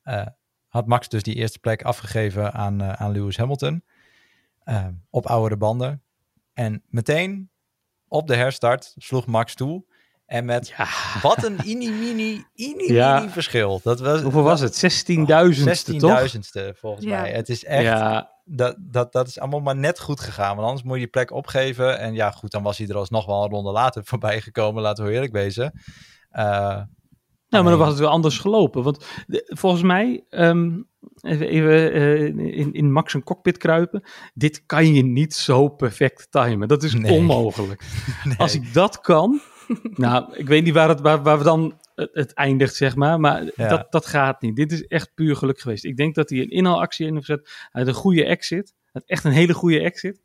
[0.03, 0.27] eh,
[0.69, 3.85] had Max dus die eerste plek afgegeven aan, eh, aan Lewis Hamilton.
[4.65, 6.03] ehm, op oudere banden.
[6.53, 7.51] En meteen
[8.09, 9.85] op de herstart sloeg Max toe.
[10.27, 10.87] En met Ja,
[11.23, 13.29] wat een ini-mini, ini-mini Ja.
[13.29, 13.81] verschil.
[13.83, 14.75] Dat was, hoeveel was het?
[14.77, 16.19] 16.000ste, toch?
[16.21, 17.21] 16.000ste volgens Ja.
[17.21, 17.33] mij.
[17.33, 20.57] Het is echt Ja, dat, dat, dat is allemaal maar net goed gegaan.
[20.57, 21.99] Want anders moet je die plek opgeven.
[21.99, 24.83] En ja, goed, dan was hij er alsnog wel een ronde later voorbij gekomen.
[24.83, 25.81] Laten we eerlijk wezen.
[26.31, 26.45] Eh,
[27.49, 28.83] nou, maar dan was het wel anders gelopen.
[28.83, 30.71] Want de- volgens mij, ehm,
[31.21, 32.25] even, even eh,
[32.59, 34.03] in, in Max een cockpit kruipen.
[34.35, 36.69] Dit kan je niet zo perfect timen.
[36.69, 37.13] Dat is Nee.
[37.13, 37.85] onmogelijk.
[38.25, 38.37] nee.
[38.37, 39.41] Als ik dat kan,
[40.05, 43.21] nou, ik weet niet waar, het, waar, waar we dan het, het eindigt, zeg maar.
[43.21, 43.69] Maar Ja.
[43.69, 44.57] dat, dat gaat niet.
[44.57, 45.85] Dit is echt puur geluk geweest.
[45.85, 47.51] Ik denk dat hij een inhaalactie in heeft gezet.
[47.71, 48.75] Hij had een goede exit.
[48.83, 50.23] Hij had echt een hele goede exit.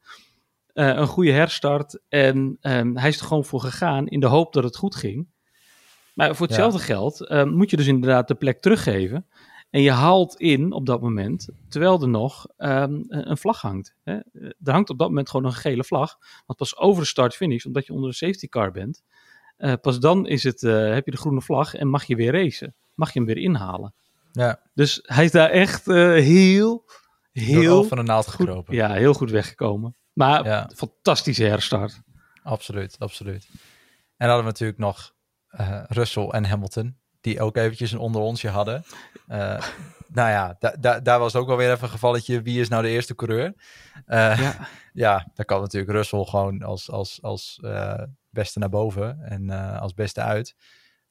[0.73, 1.99] Eh, een goede herstart.
[2.09, 5.27] En ehm, hij is er gewoon voor gegaan in de hoop dat het goed ging.
[6.13, 9.25] Maar voor hetzelfde geld ehm, moet je dus inderdaad de plek teruggeven.
[9.69, 13.95] En je haalt in op dat moment, terwijl er nog ehm, een een vlag hangt.
[14.03, 14.13] Hè.
[14.63, 16.17] Er hangt op dat moment gewoon een gele vlag.
[16.45, 19.03] Want pas over de start-finish, omdat je onder de safety car bent,
[19.59, 22.31] eh, pas dan is het, eh, heb je de groene vlag en mag je weer
[22.31, 22.75] racen.
[22.95, 23.93] Mag je hem weer inhalen.
[24.31, 26.85] ja, Dus hij is daar echt eh, heel,
[27.31, 28.75] heel van de naald goed, gekropen.
[28.75, 29.95] ja, heel goed weggekomen.
[30.13, 30.69] Maar Ja.
[30.75, 32.01] fantastische herstart.
[32.43, 33.47] Absoluut, absoluut.
[33.51, 33.57] En
[34.17, 35.13] dan hadden we natuurlijk nog
[35.87, 36.97] Russell en Hamilton.
[37.21, 38.83] Die ook eventjes een onder onsje hadden.
[40.11, 42.41] Nou ja, da- da- daar was ook wel weer even een gevalletje.
[42.41, 43.53] Wie is nou de eerste coureur?
[44.07, 44.35] Ja.
[44.93, 47.59] ja, daar kan natuurlijk Russell gewoon als, als, als
[48.29, 50.55] beste naar boven en eh, als beste uit.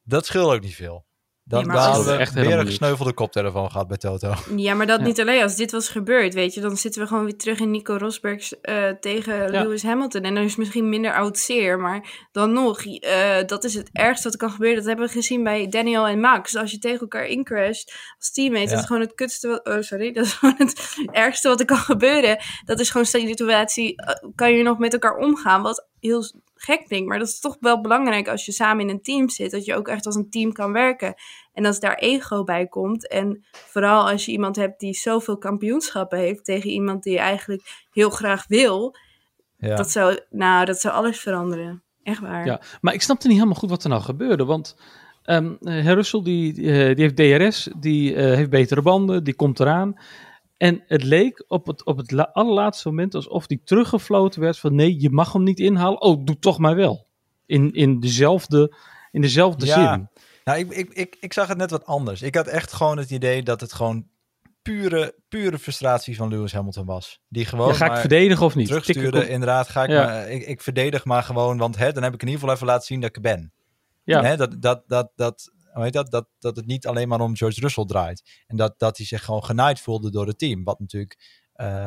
[0.02, 1.06] Dat scheelt ook niet veel.
[1.44, 4.34] Dan, Nee, dan hadden we Echt weer een gesneuvelde koptelefoon gehad bij Toto.
[4.56, 5.06] Ja, maar dat Ja.
[5.06, 5.42] niet alleen.
[5.42, 8.60] Als dit was gebeurd, weet je, dan zitten we gewoon weer terug in Nico Rosberg's
[8.60, 9.62] eh, tegen Ja.
[9.62, 10.22] Lewis Hamilton.
[10.22, 14.22] En er is misschien minder oud zeer, maar dan nog, eh, dat is het ergste
[14.22, 14.76] wat er kan gebeuren.
[14.78, 16.56] Dat hebben we gezien bij Daniel en Max.
[16.56, 18.70] Als je tegen elkaar incrasht als teammate, Ja.
[18.70, 21.66] dat is gewoon het kutste wat, oh sorry, dat is gewoon het ergste wat er
[21.66, 22.38] kan gebeuren.
[22.64, 23.94] Dat is gewoon een situatie,
[24.34, 27.08] kan je nog met elkaar omgaan, wat heel gek klinkt.
[27.08, 29.74] Maar dat is toch wel belangrijk als je samen in een team zit, dat je
[29.74, 31.14] ook echt als een team kan werken.
[31.52, 33.08] En als daar ego bij komt.
[33.08, 37.86] En vooral als je iemand hebt die zoveel kampioenschappen heeft tegen iemand die je eigenlijk
[37.92, 38.96] heel graag wil.
[39.56, 39.76] Ja.
[39.76, 41.82] Dat zou, nou, dat zou alles veranderen.
[42.02, 42.46] Echt waar.
[42.46, 44.44] Ja, maar ik snapte niet helemaal goed wat er nou gebeurde.
[44.44, 44.76] Want
[45.22, 49.60] ehm eh, Russell die, eh, die heeft DRS, die eh, heeft betere banden, die komt
[49.60, 49.96] eraan.
[50.58, 54.74] En het leek op het, op het la- allerlaatste moment alsof die teruggefloten werd van
[54.74, 56.00] nee, je mag hem niet inhalen.
[56.00, 57.06] Oh, doe toch maar wel.
[57.46, 58.76] In, in dezelfde,
[59.10, 59.92] in dezelfde Ja.
[59.94, 60.08] zin.
[60.44, 62.22] Nou, ik, ik, ik, ik zag het net wat anders.
[62.22, 64.06] Ik had echt gewoon het idee dat het gewoon
[64.62, 67.20] pure, pure frustratie van Lewis Hamilton was.
[67.28, 68.74] Die gewoon Ja, ga ik verdedigen of niet?
[68.74, 70.04] op- Inderdaad, ga ik, Ja.
[70.04, 72.66] maar, ik, ik verdedig maar gewoon, want hè, dan heb ik in ieder geval even
[72.66, 73.52] laten zien dat ik er ben.
[74.04, 74.22] Ja.
[74.22, 75.52] Hè, dat, dat, dat, dat,
[75.90, 78.42] dat, dat, dat het niet alleen maar om George Russell draait.
[78.46, 80.64] En dat, dat hij zich gewoon genaaid voelde door het team.
[80.64, 81.86] Wat natuurlijk eh,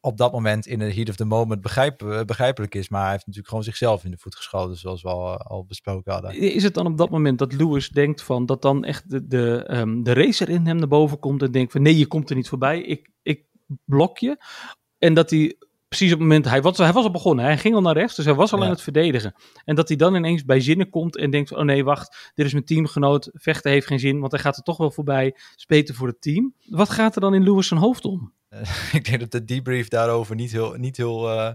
[0.00, 2.88] op dat moment in de heat of the moment begrijp, eh, begrijpelijk is.
[2.88, 6.12] Maar hij heeft natuurlijk gewoon zichzelf in de voet geschoten, zoals we al, al besproken
[6.12, 6.34] hadden.
[6.34, 9.64] Is het dan op dat moment dat Lewis denkt van dat dan echt de, de,
[9.66, 12.36] ehm, de racer in hem naar boven komt en denkt van nee, je komt er
[12.36, 13.46] niet voorbij, ik, ik
[13.84, 14.36] blok je.
[14.98, 15.56] En dat hij
[15.96, 18.16] precies op het moment, hij was, hij was al begonnen, hij ging al naar rechts,
[18.16, 18.64] dus hij was al Ja.
[18.64, 19.34] aan het verdedigen.
[19.64, 22.52] En dat hij dan ineens bij zinnen komt en denkt oh nee, wacht, dit is
[22.52, 26.06] mijn teamgenoot, vechten heeft geen zin, want hij gaat er toch wel voorbij, beter voor
[26.08, 26.54] het team.
[26.68, 28.32] Wat gaat er dan in Lewis zijn hoofd om?
[28.92, 31.52] ik denk dat de debrief daarover niet heel, niet heel eh,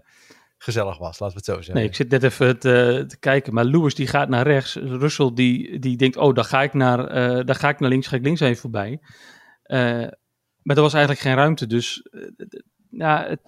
[0.57, 1.73] gezellig was, laten we het zo zeggen.
[1.75, 3.53] Nee, ik zit net even te, te kijken.
[3.53, 4.75] Maar Lewis die gaat naar rechts.
[4.75, 8.07] Russell die, die denkt, oh, dan ga ik naar, eh dan ga ik naar links,
[8.07, 8.99] ga ik links even voorbij.
[9.63, 10.07] Eh,
[10.61, 11.67] maar er was eigenlijk geen ruimte.
[11.67, 12.21] Dus eh,
[12.89, 13.39] ja, het,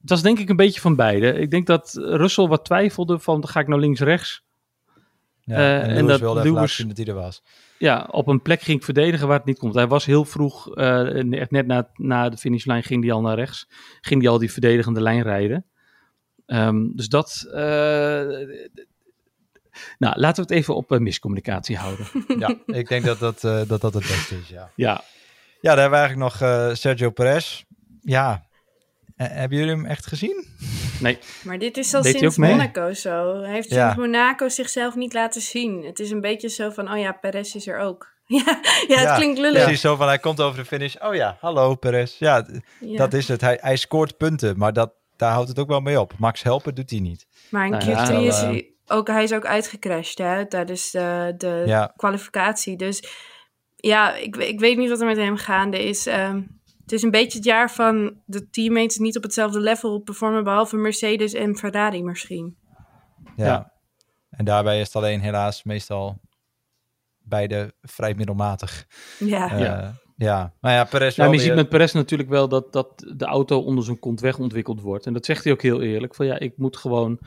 [0.00, 1.32] het was denk ik een beetje van beide.
[1.32, 4.46] Ik denk dat Russell wat twijfelde van, ga ik nou links, rechts?
[5.40, 7.42] Ja, eh, en en Lewis dat wilde even laten Lewis- zien dat hij er was.
[7.78, 9.74] Ja, op een plek ging ik verdedigen waar het niet komt.
[9.74, 13.36] Hij was heel vroeg, eh, echt net na, na de finishlijn ging hij al naar
[13.36, 13.68] rechts.
[14.00, 15.64] Ging hij al die verdedigende lijn rijden.
[16.46, 17.44] Ehm, dus dat...
[17.52, 17.60] eh,
[19.98, 22.06] nou, laten we het even op eh, miscommunicatie houden.
[22.38, 24.70] Ja, ik denk dat dat, eh, dat dat het beste is, ja.
[24.74, 24.92] ja,
[25.60, 27.62] Ja, daar hebben we eigenlijk nog eh, Sergio Perez.
[28.00, 28.46] Ja,
[29.24, 30.46] hebben jullie hem echt gezien?
[31.44, 32.36] Maar dit is al Deed sinds?
[32.36, 33.40] Monaco zo.
[33.42, 35.84] Hij heeft sinds Monaco zichzelf niet laten zien.
[35.84, 38.16] Het is een beetje zo van, oh ja, Perez is er ook.
[38.26, 38.42] ja,
[38.88, 39.62] ja, het Ja, klinkt lullig.
[39.62, 40.94] Precies zo van, hij komt over de finish.
[40.96, 42.18] Oh ja, hallo Perez.
[42.18, 42.46] Ja,
[42.80, 43.40] dat is het.
[43.40, 46.12] Hij, hij scoort punten, maar dat, daar houdt het ook wel mee op.
[46.18, 47.26] Max helpen doet hij niet.
[47.50, 50.90] Maar in Nou Q3 ja, is wel, hij ook, hij is ook uitgecrashed hè, tijdens
[50.90, 51.92] de, de Ja.
[51.96, 52.76] kwalificatie.
[52.76, 53.02] Dus
[53.76, 56.06] ja, ik, ik weet niet wat er met hem gaande is.
[56.06, 56.40] Ehm,
[56.88, 60.76] het is een beetje het jaar van de teammates niet op hetzelfde level performen, behalve
[60.76, 62.56] Mercedes en Ferrari misschien.
[63.36, 63.46] Ja.
[63.46, 63.72] Ja.
[64.30, 66.20] En daarbij is het alleen helaas meestal
[67.18, 68.86] beide vrij middelmatig.
[69.18, 69.94] Ja, Eh, Ja.
[70.16, 70.52] ja.
[70.60, 73.60] Maar ja, Perez Nou, wel je ziet met Perez natuurlijk wel dat, dat de auto
[73.60, 75.06] onder zijn kont weg ontwikkeld wordt.
[75.06, 76.14] En dat zegt hij ook heel eerlijk.
[76.14, 77.18] Van ja, ik moet gewoon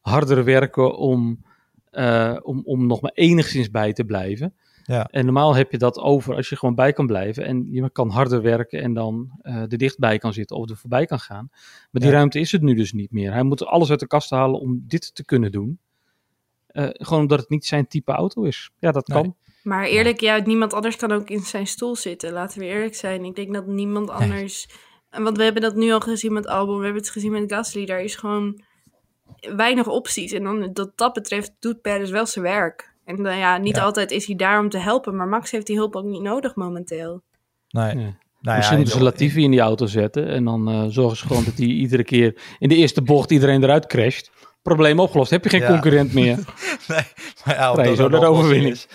[0.00, 1.44] harder werken om,
[1.90, 4.54] eh, om, om nog maar enigszins bij te blijven.
[4.86, 5.08] Ja.
[5.10, 7.44] En normaal heb je dat over als je gewoon bij kan blijven.
[7.44, 11.06] En je kan harder werken en dan eh, er dichtbij kan zitten of er voorbij
[11.06, 11.48] kan gaan.
[11.50, 12.10] Maar die Ja.
[12.16, 13.32] ruimte is het nu dus niet meer.
[13.32, 15.78] Hij moet alles uit de kast halen om dit te kunnen doen.
[16.66, 18.70] Eh, gewoon omdat het niet zijn type auto is.
[18.78, 19.22] Ja, dat Nee.
[19.22, 19.36] kan.
[19.62, 22.32] Maar eerlijk, ja, niemand anders kan ook in zijn stoel zitten.
[22.32, 23.24] Laten we eerlijk zijn.
[23.24, 24.16] Ik denk dat niemand Nee.
[24.16, 24.68] anders.
[25.10, 27.86] Want we hebben dat nu al gezien met Albon, we hebben het gezien met Gasly.
[27.86, 28.60] Daar is gewoon
[29.56, 30.32] weinig opties.
[30.32, 32.93] En dan, dat dat betreft doet Perez wel zijn werk.
[33.04, 33.82] En nou ja, niet Ja.
[33.82, 35.16] altijd is hij daar om te helpen.
[35.16, 37.22] Maar Max heeft die hulp ook niet nodig momenteel.
[37.68, 37.86] Nee.
[37.86, 37.92] Ja.
[37.94, 38.06] Nou
[38.40, 40.28] ja, Misschien moeten ze in- Latifi in die auto zetten.
[40.28, 43.62] En dan eh, zorgen ze gewoon dat hij iedere keer in de eerste bocht iedereen
[43.62, 44.30] eruit crasht.
[44.62, 45.30] Probleem opgelost.
[45.30, 45.66] Heb je geen Ja.
[45.66, 46.36] concurrent meer?
[46.88, 47.00] Nee,
[47.44, 48.72] maar ja, dat zo naar de oplossing overwinning.
[48.74, 48.86] is.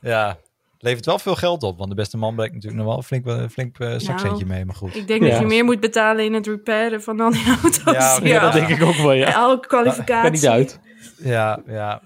[0.00, 0.36] Ja,
[0.78, 1.78] levert wel veel geld op.
[1.78, 4.64] Want de beste man brengt natuurlijk nog wel een flink, eh, flink zakcentje mee.
[4.64, 4.96] Maar goed.
[4.96, 5.30] Ik denk Ja.
[5.30, 8.18] dat je meer moet betalen in het repairen van al die auto's.
[8.22, 9.32] Ja, dat denk ik ook wel, ja.
[9.32, 10.22] Elke kwalificatie.
[10.22, 10.80] Kan niet uit.
[11.18, 12.02] Ja, ja.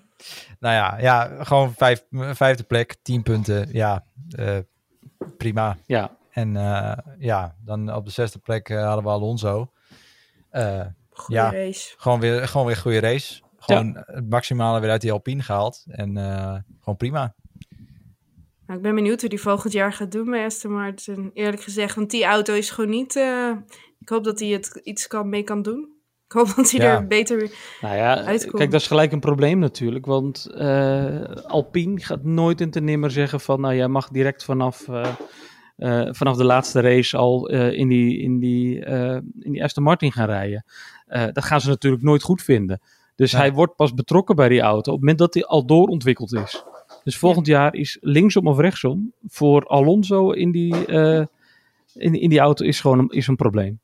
[0.59, 3.68] Nou ja, ja gewoon vijf, vijfde plek, tien punten.
[3.72, 4.59] Ja, eh,
[5.37, 5.76] prima.
[5.87, 9.72] Ja, En eh, ja, dan op de zesde plek eh, hadden we Alonso.
[10.50, 11.50] Eh, Goeie Ja.
[11.52, 11.94] race.
[11.96, 13.42] gewoon weer gewoon weer een goede race.
[13.59, 15.85] Gewoon het maximale weer uit die Alpine gehaald.
[15.88, 17.35] En eh, gewoon prima.
[18.66, 21.30] Nou, ik ben benieuwd hoe die volgend jaar gaat doen bij Aston Martin.
[21.35, 23.16] Eerlijk gezegd, want die auto is gewoon niet...
[23.16, 23.50] eh,
[24.00, 25.99] ik hoop dat hij het iets kan, mee kan doen.
[26.31, 26.95] Ik hoop dat hij Ja.
[26.97, 27.51] er beter...
[27.81, 28.57] nou ja, Uitkomt.
[28.57, 30.07] kijk, dat is gelijk een probleem natuurlijk.
[30.07, 33.61] Want eh, Alpine gaat nooit en te nimmer zeggen van...
[33.61, 35.09] nou, jij mag direct vanaf, eh,
[35.77, 39.83] eh, vanaf de laatste race al eh, in, die, in, die, eh, in die Aston
[39.83, 40.64] Martin gaan rijden.
[41.07, 42.81] Eh, dat gaan ze natuurlijk nooit goed vinden.
[43.16, 46.35] Dus hij wordt pas betrokken bij die auto op het moment dat hij al doorontwikkeld
[46.35, 46.64] is.
[47.05, 51.25] Dus volgend jaar is linksom of rechtsom voor Alonso in die, eh,
[51.95, 53.81] in, in die auto is gewoon een, is een probleem.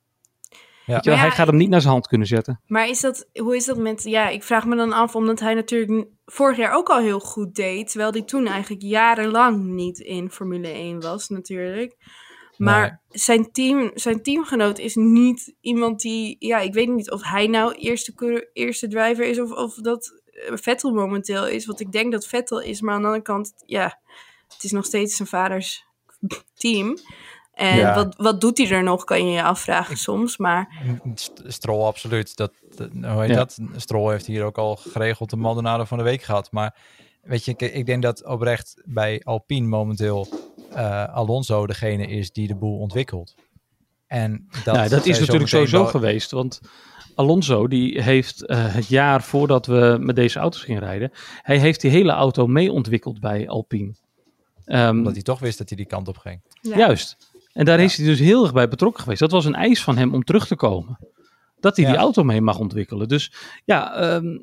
[0.87, 0.95] Ja.
[0.95, 2.61] Weet je wel, Maar ja, hij gaat hem niet naar zijn hand kunnen zetten.
[2.67, 4.03] Maar is dat, hoe is dat met...
[4.03, 7.55] Ja, ik vraag me dan af, omdat hij natuurlijk vorig jaar ook al heel goed
[7.55, 7.91] deed.
[7.91, 11.97] Terwijl hij toen eigenlijk jarenlang niet in Formule 1 was natuurlijk.
[12.57, 16.37] Maar zijn, team, zijn teamgenoot is niet iemand die...
[16.39, 20.57] Ja, ik weet niet of hij nou eerste, eerste driver is of, of dat eh,
[20.57, 21.67] Vettel momenteel is.
[21.67, 23.53] Want ik denk dat Vettel is, maar aan de andere kant...
[23.67, 24.01] Ja,
[24.49, 25.85] het is nog steeds zijn vaders
[26.55, 26.99] team.
[27.57, 27.95] En Ja.
[27.95, 30.37] wat, wat doet hij er nog, kan je je afvragen soms.
[30.37, 30.83] Maar
[31.15, 32.37] St- Stroll, absoluut.
[32.37, 33.35] Dat, hoe heet Ja.
[33.37, 33.59] dat?
[33.77, 36.53] Stroll heeft hier ook al geregeld de Maldonado van de week gehad.
[36.53, 36.77] Maar
[37.23, 40.29] weet je, kijk, ik denk dat oprecht bij Alpine momenteel
[40.73, 43.35] eh, Alonso degene is die de boel ontwikkelt.
[44.07, 46.31] En dat, nou, dat is natuurlijk sowieso wel- geweest.
[46.31, 46.61] Want
[47.15, 51.11] Alonso die heeft eh, het jaar voordat we met deze auto's gingen rijden...
[51.43, 53.95] hij heeft die hele auto mee ontwikkeld bij Alpine.
[54.65, 56.41] Ehm, Omdat hij toch wist dat hij die kant op ging.
[56.61, 56.77] ja.
[56.77, 57.17] Juist.
[57.57, 57.85] En daar Ja.
[57.85, 59.21] is hij dus heel erg bij betrokken geweest.
[59.21, 60.99] Dat was een eis van hem om terug te komen.
[61.61, 61.91] Dat hij Ja.
[61.91, 63.09] die auto mee mag ontwikkelen.
[63.09, 63.33] Dus
[63.65, 64.39] ja, ehm,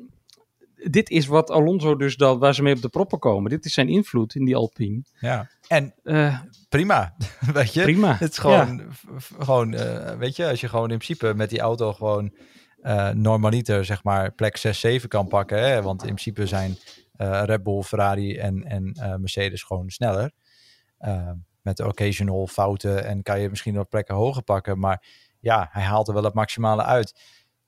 [0.90, 3.50] dit is wat Alonso dus dan, waar ze mee op de proppen komen.
[3.50, 5.02] Dit is zijn invloed in die Alpine.
[5.18, 5.50] Ja.
[5.68, 7.14] En Eh, prima,
[7.52, 7.82] weet je.
[7.82, 8.16] prima.
[8.18, 8.82] Het is gewoon,
[9.38, 12.32] gewoon eh, weet je, als je gewoon in principe met die auto gewoon
[12.82, 15.58] eh normaliter, zeg maar, plek 6, 7 kan pakken.
[15.68, 15.82] Hè?
[15.82, 16.76] Want in principe zijn
[17.44, 20.30] Red Bull, Ferrari en, en Mercedes gewoon sneller.
[21.64, 24.78] Met occasional fouten en kan je misschien wat plekken hoger pakken.
[24.78, 25.02] Maar
[25.40, 27.14] ja, hij haalt er wel het maximale uit.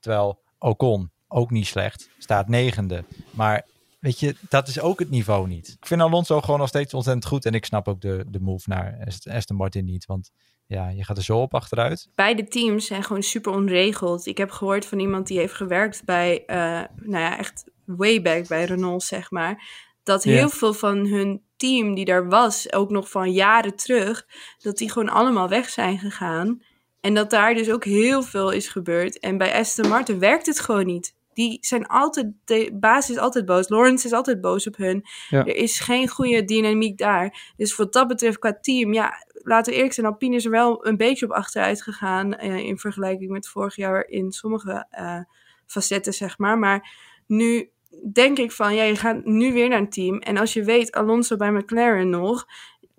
[0.00, 3.04] Terwijl Ocon, ook niet slecht, staat negende.
[3.30, 3.64] Maar
[4.00, 5.68] weet je, dat is ook het niveau niet.
[5.80, 7.44] Ik vind Alonso gewoon nog steeds ontzettend goed.
[7.44, 10.06] En ik snap ook de, de move naar Ast- Aston Martin niet.
[10.06, 10.30] Want
[10.66, 12.08] ja, je gaat er zo op achteruit.
[12.14, 14.26] beide teams zijn gewoon super onregeld.
[14.26, 16.56] Ik heb gehoord van iemand die heeft gewerkt bij, eh,
[16.96, 19.68] nou ja, echt way back bij Renault, zeg maar.
[20.02, 24.26] Dat heel veel van hun team die daar was, ook nog van jaren terug,
[24.58, 26.62] dat die gewoon allemaal weg zijn gegaan.
[27.00, 29.18] En dat daar dus ook heel veel is gebeurd.
[29.18, 31.14] En bij Aston Martin werkt het gewoon niet.
[31.34, 33.68] Die zijn altijd, de baas is altijd boos.
[33.68, 35.04] Lawrence is altijd boos op hun.
[35.28, 35.38] Ja.
[35.38, 37.52] Er is geen goede dynamiek daar.
[37.56, 40.86] Dus wat dat betreft qua team, ja, laten we eerlijk zijn, Alpine is er wel
[40.86, 45.20] een beetje op achteruit gegaan eh, in vergelijking met vorig jaar in sommige eh,
[45.66, 46.58] facetten, zeg maar.
[46.58, 46.90] Maar
[47.26, 47.70] nu
[48.12, 50.18] denk ik van, ja, je gaat nu weer naar een team.
[50.18, 52.46] En als je weet, Alonso bij McLaren nog,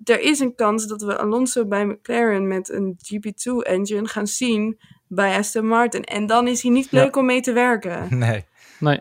[0.04, 5.38] er is een kans dat we Alonso bij McLaren met een GP2-engine gaan zien bij
[5.38, 6.04] Aston Martin.
[6.04, 8.08] En dan is hij niet leuk om mee te werken.
[8.18, 8.46] Nee.
[8.80, 9.00] Nee.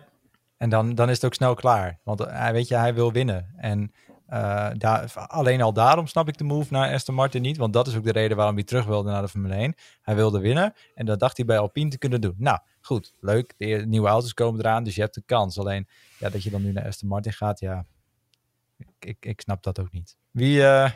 [0.56, 1.98] En dan, dan is het ook snel klaar.
[2.04, 3.54] Want hij weet je, hij wil winnen.
[3.56, 3.92] En
[4.30, 7.56] uh, daar, alleen al daarom snap ik de move naar Aston Martin niet.
[7.56, 9.74] Want dat is ook de reden waarom hij terug wilde naar de Formule 1.
[10.02, 10.74] Hij wilde winnen.
[10.94, 12.34] En dat dacht hij bij Alpine te kunnen doen.
[12.38, 13.14] Nou, goed.
[13.20, 13.54] Leuk.
[13.56, 14.84] De nieuwe auto's komen eraan.
[14.84, 15.58] Dus je hebt een kans.
[15.58, 17.60] Alleen ja, dat je dan nu naar Aston Martin gaat.
[17.60, 17.84] Ja,
[18.76, 20.16] ik, ik, ik snap dat ook niet.
[20.30, 20.90] Wie uh,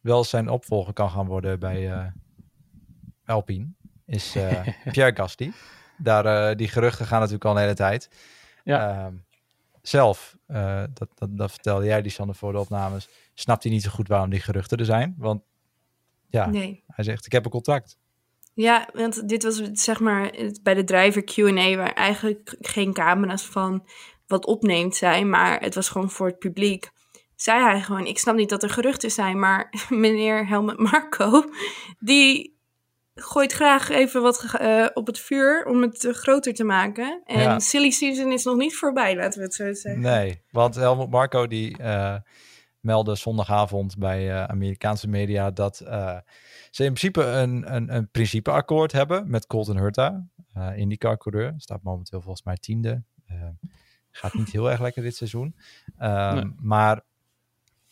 [0.00, 2.06] wel zijn opvolger kan gaan worden bij uh,
[3.24, 3.68] Alpine.
[4.06, 4.36] Is
[4.92, 5.52] Pierre Gasly.
[5.96, 8.10] Daar, die geruchten gaan natuurlijk al een hele tijd.
[8.64, 9.04] Ja.
[9.04, 9.14] Ehm,
[9.88, 13.82] zelf, uh, dat, dat, dat, vertelde jij die Sander voor de opnames, snapt hij niet
[13.82, 15.14] zo goed waarom die geruchten er zijn.
[15.18, 15.42] Want
[16.28, 16.84] ja, nee.
[16.86, 17.98] hij zegt ik heb een contract.
[18.54, 23.86] Ja, want dit was zeg maar bij de driver Q&A waar eigenlijk geen camera's van
[24.26, 26.90] wat opneemt zijn, maar het was gewoon voor het publiek.
[27.34, 31.44] Zei hij gewoon, ik snap niet dat er geruchten zijn, maar meneer Helmut Marco,
[31.98, 32.57] die
[33.20, 37.22] gooit graag even wat uh, op het vuur om het uh, groter te maken.
[37.24, 37.58] En ja.
[37.58, 40.00] silly season is nog niet voorbij, laten we het zo zeggen.
[40.00, 42.16] Nee, want Helmut Marco die uh,
[42.80, 45.76] meldde zondagavond bij Amerikaanse media dat
[46.70, 50.26] ze in principe een, een, een principeakkoord hebben met Colton Hurta,
[50.76, 51.54] IndyCar-coureur.
[51.56, 53.02] Staat momenteel volgens mij tiende.
[54.10, 55.54] gaat niet heel erg lekker dit seizoen.
[56.02, 56.52] Um, nee.
[56.60, 57.02] Maar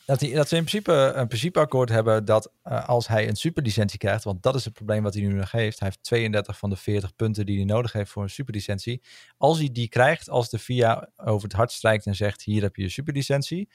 [0.07, 3.99] dat, die, dat ze in principe een principeakkoord hebben dat uh, als hij een superlicentie
[3.99, 5.79] krijgt, want dat is het probleem wat hij nu nog heeft.
[5.79, 9.03] Hij heeft 32 van de 40 punten die hij nodig heeft voor een superlicentie.
[9.37, 12.77] Als hij die krijgt, als de VIA over het hart strijkt en zegt: Hier heb
[12.77, 13.69] je je superlicentie.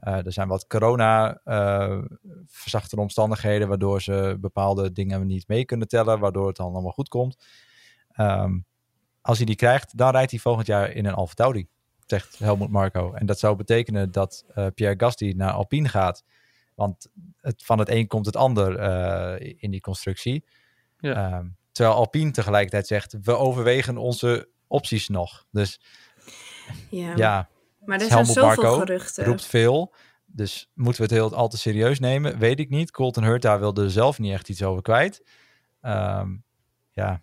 [0.00, 6.18] Uh, er zijn wat corona-verzachte uh, omstandigheden, waardoor ze bepaalde dingen niet mee kunnen tellen,
[6.18, 7.46] waardoor het dan allemaal goed komt.
[8.16, 8.66] Um,
[9.20, 11.68] als hij die krijgt, dan rijdt hij volgend jaar in een Alfa Tauri
[12.06, 13.12] zegt Helmut Marco.
[13.12, 16.24] En dat zou betekenen dat uh, Pierre Gasly naar Alpine gaat.
[16.74, 17.08] Want
[17.40, 20.44] het, van het een komt het ander uh, in die constructie.
[20.98, 21.38] Ja.
[21.38, 25.44] Um, terwijl Alpine tegelijkertijd zegt, we overwegen onze opties nog.
[25.50, 25.80] Dus
[26.90, 27.48] ja, ja
[27.84, 29.24] maar er zijn zoveel Marco geruchten.
[29.24, 29.94] roept veel.
[30.26, 32.38] Dus moeten we het heel al te serieus nemen?
[32.38, 32.90] Weet ik niet.
[32.90, 35.22] Colton Hurta wilde er zelf niet echt iets over kwijt.
[35.82, 36.44] Um,
[36.90, 37.20] ja.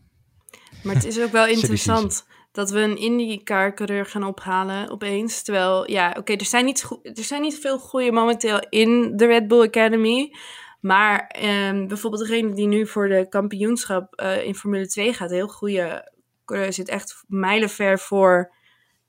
[0.83, 2.25] Maar het is ook wel interessant
[2.59, 5.43] dat we een IndyCar-coureur gaan ophalen opeens.
[5.43, 9.25] Terwijl, ja, oké, okay, er, zijn niet er zijn niet veel goede momenteel in de
[9.25, 10.33] Red Bull Academy.
[10.79, 15.47] Maar um, bijvoorbeeld degene die nu voor de kampioenschap uh, in Formule 2 gaat, heel
[15.47, 16.11] goede
[16.45, 18.53] coureur, zit echt mijlenver voor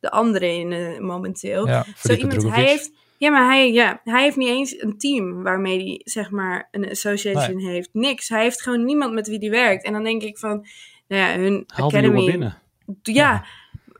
[0.00, 1.66] de anderen in uh, momenteel.
[1.66, 5.42] Ja, Zo iemand, hij heeft, ja, maar hij, ja, hij heeft niet eens een team
[5.42, 7.66] waarmee hij, zeg maar, een association nee.
[7.66, 7.88] heeft.
[7.92, 8.28] Niks.
[8.28, 9.84] Hij heeft gewoon niemand met wie hij werkt.
[9.84, 10.66] En dan denk ik van,
[11.08, 12.26] nou ja, hun Haal Academy...
[12.26, 12.62] binnen.
[13.02, 13.12] Ja.
[13.12, 13.44] ja.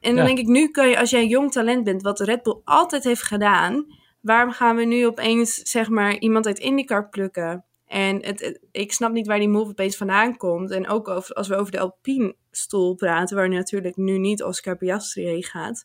[0.00, 0.24] En dan Ja.
[0.24, 3.04] denk ik, nu kan je, als jij een jong talent bent, wat Red Bull altijd
[3.04, 3.86] heeft gedaan,
[4.20, 7.64] waarom gaan we nu opeens, zeg maar, iemand uit IndyCar plukken?
[7.86, 10.70] En het, het- ik snap niet waar die move opeens vandaan komt.
[10.70, 15.24] En ook over, als we over de Alpine-stoel praten, waar natuurlijk nu niet Oscar Piastri
[15.24, 15.84] heen gaat,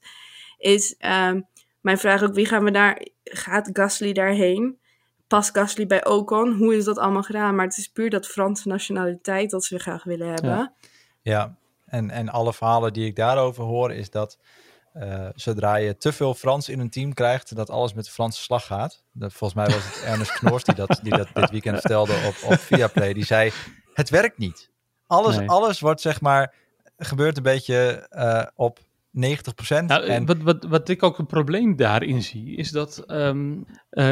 [0.58, 1.42] is ehm,
[1.82, 4.80] mijn vraag ook, wie gaan we daar, gaat Gasly daarheen?
[5.28, 6.54] Past Gasly bij Ocon?
[6.54, 7.56] Hoe is dat allemaal gedaan?
[7.56, 10.50] Maar het is puur dat Franse nationaliteit dat ze graag willen hebben.
[10.50, 10.74] Ja.
[11.22, 11.56] Ja,
[11.96, 14.38] en, en alle verhalen die ik daarover hoor is dat
[14.94, 18.42] eh, zodra je te veel Frans in een team krijgt, dat alles met de Franse
[18.42, 19.04] slag gaat.
[19.12, 22.52] Dat, volgens mij was het Ernest Knors die dat, die dat dit weekend vertelde op,
[22.52, 23.14] op Viaplay.
[23.14, 23.52] Die zei,
[23.94, 24.70] het werkt niet.
[25.08, 25.50] Alles, Nee.
[25.50, 26.54] alles wordt zeg maar,
[26.98, 28.82] gebeurt een beetje eh, op 90%.
[29.86, 33.34] Nou, en, wat, wat, wat ik ook een probleem daarin zie, is dat eh,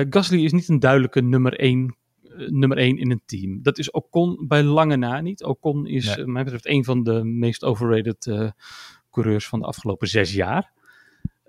[0.10, 1.96] Gasly is niet een duidelijke nummer 1
[2.38, 3.60] nummer één in een team.
[3.62, 5.44] Dat is Ocon bij lange na niet.
[5.44, 6.16] Ocon is, Nee.
[6.16, 8.50] eh, mij betreft, een van de meest overrated eh,
[9.12, 10.72] coureurs van de afgelopen zes jaar.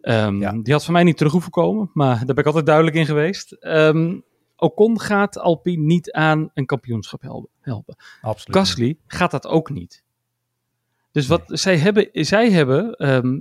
[0.01, 0.53] Ehm, Ja.
[0.63, 3.07] Die had van mij niet terug hoeven komen, maar daar ben ik altijd duidelijk in
[3.07, 3.53] geweest.
[3.53, 4.19] Ehm,
[4.57, 7.51] Ocon gaat Alpine niet aan een kampioenschap helpen.
[7.61, 7.97] helpen.
[8.21, 8.57] absoluut.
[8.57, 10.05] Gasly gaat dat ook niet.
[11.13, 13.41] Dus wat zij hebben, zij hebben ehm,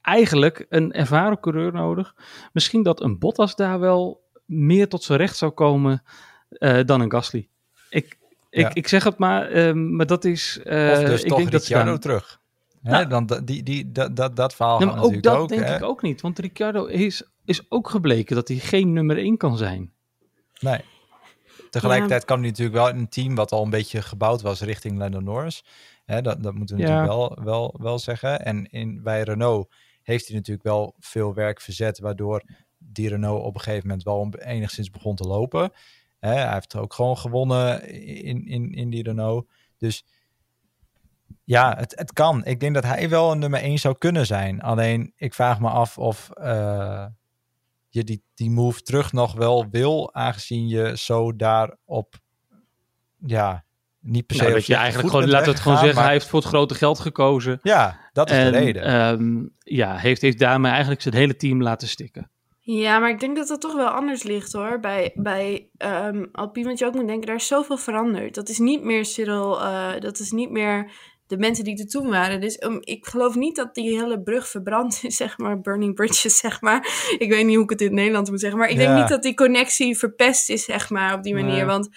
[0.00, 2.14] eigenlijk een ervaren coureur nodig.
[2.52, 6.12] Misschien dat een Bottas daar wel meer tot zijn recht zou komen eh,
[6.86, 7.48] dan een Gasly.
[7.90, 8.18] Ik,
[8.50, 8.70] ik, Ja.
[8.74, 10.60] ik zeg het maar, ehm, maar dat is.
[10.64, 12.40] eh, Of dus ik toch denk Ricciardo terug.
[12.82, 13.06] Hè, Nou.
[13.08, 15.48] dan, da- die, die, dat, dat, dat verhaal gaat maar ook natuurlijk dat ook.
[15.48, 15.76] denk hè.
[15.76, 19.56] ik ook niet, want Ricciardo is, is ook gebleken dat hij geen nummer 1 kan
[19.56, 19.92] zijn.
[20.60, 20.80] Nee.
[21.70, 24.98] Tegelijkertijd kan hij natuurlijk wel in een team wat al een beetje gebouwd was richting
[24.98, 25.64] Lando Norris.
[26.04, 26.88] Hè, dat, dat moeten we Ja.
[26.88, 28.44] natuurlijk wel, wel, wel zeggen.
[28.44, 29.72] En in, bij Renault
[30.02, 32.42] heeft hij natuurlijk wel veel werk verzet, waardoor
[32.78, 35.72] die Renault op een gegeven moment wel een- enigszins begon te lopen.
[36.22, 37.88] Hè, hij heeft ook gewoon gewonnen
[38.24, 39.48] in, in, in die Renault.
[39.78, 40.04] Dus
[41.44, 42.44] ja, het, het kan.
[42.44, 44.60] Ik denk dat hij wel een nummer 1 zou kunnen zijn.
[44.60, 47.06] Alleen ik vraag me af of eh,
[47.88, 52.20] je die, die move terug nog wel wil, aangezien je zo daarop
[53.26, 53.64] ja,
[54.00, 56.40] Niet per se Nou, dat je eigenlijk gewoon, we het gewoon zeggen, hij heeft voor
[56.40, 57.58] het grote geld gekozen.
[57.62, 58.82] Ja, dat is en, de reden.
[58.82, 62.30] ehm, ja, heeft, heeft daarmee eigenlijk zijn hele team laten stikken.
[62.64, 64.80] Ja, maar ik denk dat dat toch wel anders ligt hoor.
[64.80, 68.34] Bij, bij ehm Alpine, want je ook moet denken, daar is zoveel veranderd.
[68.34, 70.90] Dat is niet meer Cyril, eh, dat is niet meer
[71.26, 72.40] de mensen die er toen waren.
[72.40, 75.60] Dus um, ik geloof niet dat die hele brug verbrand is, zeg maar.
[75.60, 77.08] Burning bridges, zeg maar.
[77.18, 78.58] Ik weet niet hoe ik het in het Nederlands moet zeggen.
[78.58, 78.98] Maar ik denk Ja.
[78.98, 81.52] niet dat die connectie verpest is, zeg maar, op die manier.
[81.52, 81.64] Nee.
[81.64, 81.88] Want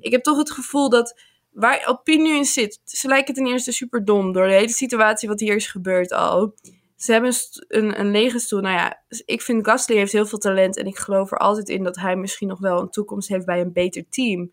[0.00, 1.20] ik heb toch het gevoel dat
[1.50, 5.28] waar Alpine nu in zit, ze lijken ten eerste super dom door de hele situatie
[5.28, 6.54] wat hier is gebeurd al.
[7.02, 7.32] Ze hebben
[7.68, 8.60] een, een, lege stoel.
[8.60, 10.76] Nou ja, ik vind Gasly heeft heel veel talent.
[10.76, 13.60] En ik geloof er altijd in dat hij misschien nog wel een toekomst heeft bij
[13.60, 14.52] een beter team.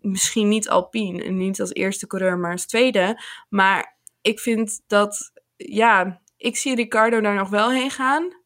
[0.00, 1.22] Misschien niet Alpine.
[1.22, 3.22] En niet als eerste coureur, maar als tweede.
[3.48, 8.42] Maar ik vind dat, ja, ik zie Ricardo daar nog wel heen gaan.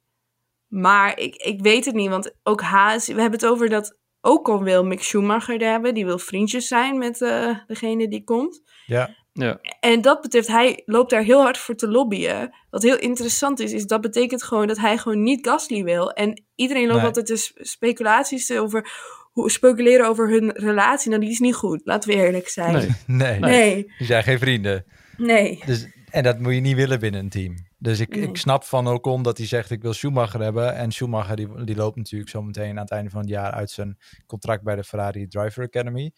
[0.66, 2.08] Maar ik, ik weet het niet.
[2.08, 5.94] Want ook Haas, we hebben het over dat Ocon wil Mick Schumacher er hebben.
[5.94, 8.62] Die wil vriendjes zijn met eh, degene die komt.
[8.86, 9.16] ja.
[9.40, 9.58] Ja.
[9.80, 12.54] En dat betreft, hij loopt daar heel hard voor te lobbyen.
[12.70, 16.10] Wat heel interessant is, is dat betekent gewoon dat hij gewoon niet Gasly wil.
[16.12, 17.06] En iedereen loopt Nee.
[17.06, 18.90] altijd de sp- speculaties over,
[19.32, 21.08] hoe, speculeren over hun relatie.
[21.10, 22.72] Nou, die is niet goed, laten we eerlijk zijn.
[23.06, 23.28] Nee.
[23.28, 24.84] Nee, nee, die zijn geen vrienden.
[25.16, 25.62] nee.
[25.66, 27.54] Dus, en dat moet je niet willen binnen een team.
[27.80, 28.28] Dus ik, Nee.
[28.28, 30.74] ik snap van Ocon dat hij zegt ik wil Schumacher hebben.
[30.74, 33.70] En Schumacher die, die loopt natuurlijk zo meteen aan het einde van het jaar uit
[33.70, 36.10] zijn contract bij de Ferrari Driver Academy.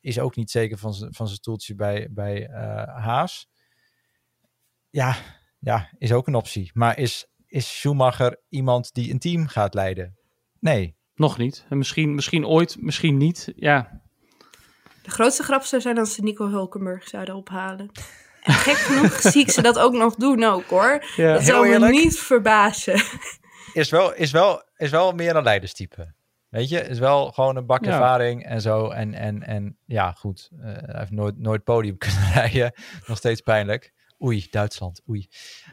[0.00, 3.48] Is ook niet zeker van zijn, van zijn stoeltje bij, bij eh, Haas.
[4.90, 5.16] Ja,
[5.58, 6.70] ja, is ook een optie.
[6.74, 10.18] Maar is, is Schumacher iemand die een team gaat leiden?
[10.60, 10.98] Nee.
[11.14, 11.66] Nog niet.
[11.68, 13.52] En misschien, misschien ooit, misschien niet.
[13.56, 14.02] Ja,
[15.02, 17.90] De grootste grap zou zijn als ze Nico Hulkenberg zouden ophalen.
[18.42, 21.04] En gek genoeg zie ik ze dat ook nog doen ook hoor.
[21.16, 21.32] ja.
[21.32, 23.02] Dat zou me niet verbazen.
[23.72, 26.14] Is wel, is wel, is wel meer een leiderstype.
[26.50, 27.90] Weet je, is wel gewoon een bak Ja.
[27.90, 28.88] ervaring en zo.
[28.88, 30.50] En, en, en ja, goed.
[30.60, 32.72] eh, hij heeft nooit, nooit podium kunnen rijden.
[33.06, 33.92] Nog steeds pijnlijk.
[34.22, 35.02] Oei, Duitsland.
[35.08, 35.28] Oei.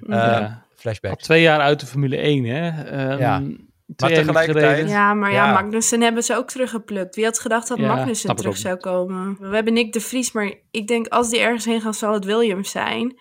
[0.08, 0.38] Eh, Ja.
[0.40, 1.20] Al Flashback.
[1.22, 2.84] twee jaar uit de Formule 1, hè?
[2.84, 3.38] Ehm, Ja.
[3.38, 4.90] twee jaar niet tegelijkertijd-.
[4.90, 5.54] Ja, maar ja, Ja.
[5.54, 7.16] Magnussen hebben ze ook teruggeplukt.
[7.16, 9.38] Wie had gedacht dat Ja, Magnussen terug zou komen?
[9.40, 12.26] We hebben Nick de Vries, maar ik denk als die ergens heen gaat, zal het
[12.26, 13.20] Williams zijn.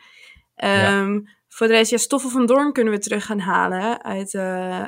[0.54, 4.82] Ehm, Voor de rest, ja, Stoffel van Doorn kunnen we terug gaan halen uit, eh,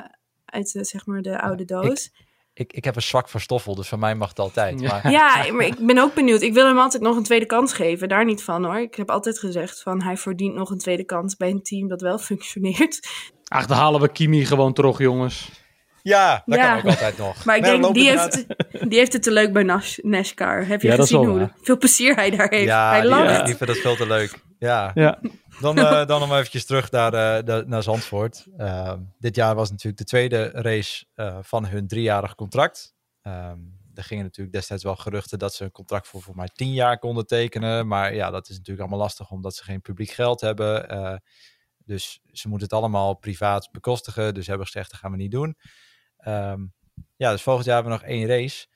[0.45, 2.05] uit eh, zeg maar de oude doos.
[2.05, 2.27] Ik,
[2.67, 4.79] ik heb een zwak voor Stoffel, dus van mij mag het altijd.
[4.79, 4.99] Ja.
[5.03, 6.41] Maar Ja, maar ik ben ook benieuwd.
[6.41, 8.09] Ik wil hem altijd nog een tweede kans geven.
[8.09, 8.79] Daar niet van hoor.
[8.79, 12.01] Ik heb altijd gezegd van hij verdient nog een tweede kans bij een team dat
[12.01, 13.07] wel functioneert.
[13.47, 15.49] Ach, dan halen we Kimi gewoon terug, jongens.
[16.01, 16.67] ja, dat Ja.
[16.69, 17.45] kan ook altijd nog.
[17.45, 18.45] Maar ik Nee, denk, die heeft,
[18.89, 20.65] die heeft het te leuk bij Nas NASCAR.
[20.67, 21.55] Heb je Ja, gezien hoe waar.
[21.61, 22.65] veel plezier hij daar heeft?
[22.65, 23.45] Ja, hij die, lacht.
[23.45, 24.33] die vindt dat veel te leuk.
[24.59, 25.19] Ja, Ja.
[25.59, 28.47] Dan, eh, dan nog eventjes terug naar, eh, naar Zandvoort.
[28.57, 32.95] Ehm, dit jaar was natuurlijk de tweede race eh, van hun driejarig contract.
[33.21, 33.59] Ehm,
[33.93, 36.99] er gingen natuurlijk destijds wel geruchten dat ze een contract voor voor mij tien jaar
[36.99, 37.87] konden tekenen.
[37.87, 41.21] Maar ja, dat is natuurlijk allemaal lastig omdat ze geen publiek geld hebben.
[41.77, 44.33] Dus ze moeten het allemaal privaat bekostigen.
[44.33, 45.57] Dus hebben gezegd, dat gaan we niet doen.
[46.17, 46.65] Ehm,
[47.15, 48.67] ja, dus volgend jaar hebben we nog één race.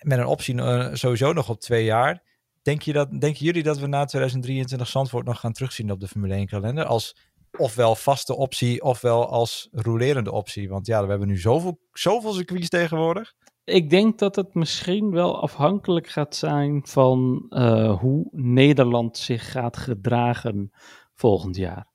[0.00, 0.60] Met een optie
[0.96, 2.25] sowieso nog op twee jaar.
[2.66, 6.08] Denk je dat, denken jullie dat we na 2023 Zandvoort nog gaan terugzien op de
[6.08, 6.84] Formule 1 kalender?
[6.84, 7.16] Als
[7.58, 10.68] ofwel vaste optie, ofwel als rolerende optie?
[10.68, 13.34] Want ja, we hebben nu zoveel, zoveel circuits tegenwoordig.
[13.64, 19.76] Ik denk dat het misschien wel afhankelijk gaat zijn van eh, hoe Nederland zich gaat
[19.76, 20.70] gedragen
[21.14, 21.88] volgend jaar.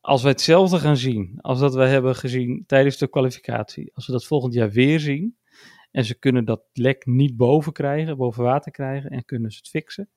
[0.00, 4.12] Als we hetzelfde gaan zien als dat we hebben gezien tijdens de kwalificatie, als we
[4.12, 5.36] dat volgend jaar weer zien
[5.94, 9.68] en ze kunnen dat lek niet boven krijgen, boven water krijgen en kunnen ze het
[9.68, 10.08] fixen,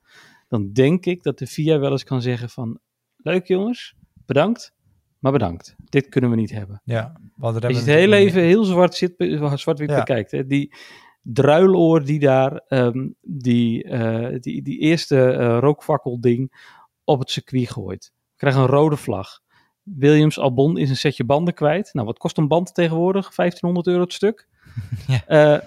[0.48, 2.80] dan denk ik dat de FIA wel eens kan zeggen van
[3.18, 4.74] leuk jongens, bedankt,
[5.20, 5.76] maar bedankt.
[5.90, 6.82] Dit kunnen we niet hebben.
[6.84, 9.14] Ja, want er Als je het heel even heel zwart zit,
[9.54, 9.98] zwart-wit Ja.
[9.98, 10.32] bekijkt.
[10.32, 10.46] Hè?
[10.48, 10.76] Die
[11.22, 16.74] druiloor die daar, ehm, die, eh, die, die eerste eh rookfakkelding
[17.04, 18.12] op het circuit gooit.
[18.16, 19.40] We krijgen een rode vlag.
[19.84, 21.90] Williams Albon is een setje banden kwijt.
[21.94, 23.36] Nou, wat kost een band tegenwoordig?
[23.36, 24.48] 1500 euro het stuk.
[25.08, 25.26] Ja.
[25.28, 25.62] Eh,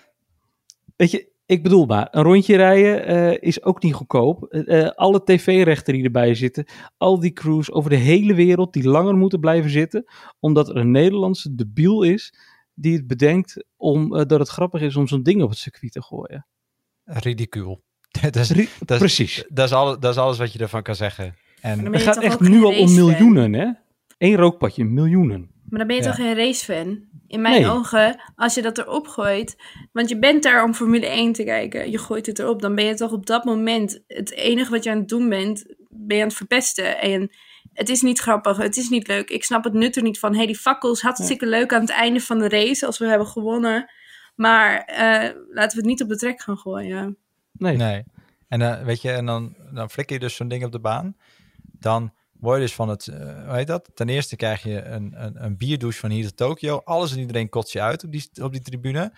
[0.97, 4.45] weet je, ik bedoel maar, een rondje rijden eh, is ook niet goedkoop.
[4.45, 6.65] Eh, alle tv-rechten die erbij zitten,
[6.97, 10.05] al die crews over de hele wereld die langer moeten blijven zitten,
[10.41, 12.35] omdat er een Nederlandse debiel is
[12.75, 15.93] die het bedenkt om, eh, dat het grappig is om zo'n ding op het circuit
[15.93, 16.47] te gooien.
[17.05, 17.83] ridicuul.
[18.21, 19.45] dat, is, Ri- dat, is, Precies.
[19.49, 21.35] dat, is alles, dat is alles wat je ervan kan zeggen.
[21.61, 23.69] En Het gaat echt nu al om miljoenen, hè?
[24.19, 25.51] Eén rookpadje, miljoenen.
[25.71, 26.09] Maar dan ben je Ja.
[26.09, 27.09] toch geen racefan?
[27.27, 27.71] In mijn Nee.
[27.71, 29.57] ogen, als je dat erop gooit.
[29.93, 31.91] Want je bent daar om Formule 1 te kijken.
[31.91, 32.63] Je gooit het erop.
[32.63, 34.03] Dan ben je toch op dat moment.
[34.07, 35.65] Het enige wat je aan het doen bent.
[35.89, 36.99] Ben je aan het verpesten.
[37.01, 37.31] En
[37.73, 38.57] het is niet grappig.
[38.57, 39.31] Het is niet leuk.
[39.31, 40.35] Ik snap het nut er niet van.
[40.35, 41.03] hey, die fakkels.
[41.03, 42.87] Hartstikke leuk aan het einde van de race.
[42.87, 43.91] Als we hebben gewonnen.
[44.35, 47.17] Maar eh, laten we het niet op de trek gaan gooien.
[47.53, 47.77] Nee.
[47.77, 48.05] nee.
[48.49, 51.17] En, uh, weet je, en dan, dan flikker je dus zo'n ding op de baan.
[51.63, 53.17] Dan word je dus van het, uh,
[53.47, 53.91] hoe heet dat?
[53.95, 56.81] Ten eerste krijg je een, een, een bierdouche van hier tot Tokio.
[56.85, 59.01] Alles en iedereen kots je uit op die, op die tribune.
[59.01, 59.13] En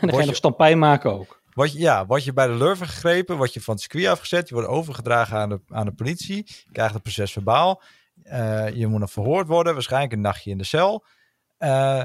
[0.00, 1.42] dan ga je nog stampij maken ook.
[1.52, 4.48] Word je, ja, word je bij de lurven gegrepen, word je van het circuit afgezet,
[4.48, 7.82] je wordt overgedragen aan de, aan de politie, je krijgt het proces verbaal,
[8.24, 11.04] uh, je moet nog verhoord worden, waarschijnlijk een nachtje in de cel.
[11.58, 12.02] Uh,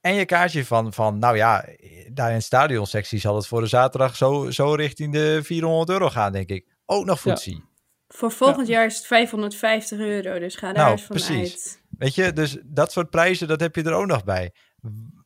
[0.00, 1.64] en je kaartje van, van, nou ja,
[2.12, 6.32] daar in stadionsectie zal het voor de zaterdag zo, zo richting de 400 euro gaan,
[6.32, 6.66] denk ik.
[6.86, 7.54] Ook nog voetzie.
[7.54, 7.71] Ja.
[8.14, 8.72] Voor volgend ja.
[8.72, 11.38] jaar is het 550 euro, dus ga daar nou, eens van precies.
[11.38, 11.82] uit.
[11.98, 14.52] Weet je, dus dat soort prijzen, dat heb je er ook nog bij.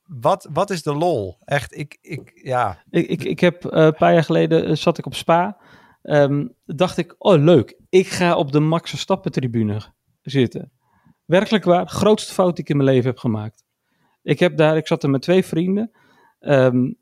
[0.06, 1.36] Wat, wat is de lol?
[1.44, 2.82] Echt, ik, ik ja.
[2.90, 5.56] Ik, ik, ik heb uh, een paar jaar geleden, uh, zat ik op Spa.
[6.02, 9.80] Um, dacht ik, oh leuk, ik ga op de Max Verstappen tribune
[10.22, 10.72] zitten.
[11.24, 13.64] Werkelijk waar, grootste fout die ik in mijn leven heb gemaakt.
[14.22, 15.90] Ik heb daar, ik zat er met twee vrienden.
[16.40, 16.96] Um,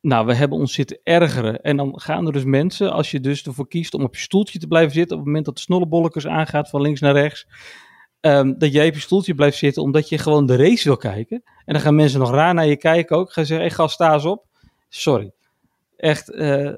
[0.00, 1.60] nou, we hebben ons zitten ergeren.
[1.60, 4.58] En dan gaan er dus mensen, als je dus ervoor kiest om op je stoeltje
[4.58, 7.46] te blijven zitten, op het moment dat de snollebollekers aangaat van links naar rechts,
[8.20, 11.42] um, dat jij op je stoeltje blijft zitten omdat je gewoon de race wil kijken.
[11.64, 13.32] En dan gaan mensen nog raar naar je kijken ook.
[13.32, 14.46] Gaan zeggen, hey, gast, sta eens op.
[14.88, 15.32] Sorry.
[15.96, 16.72] Echt, uh,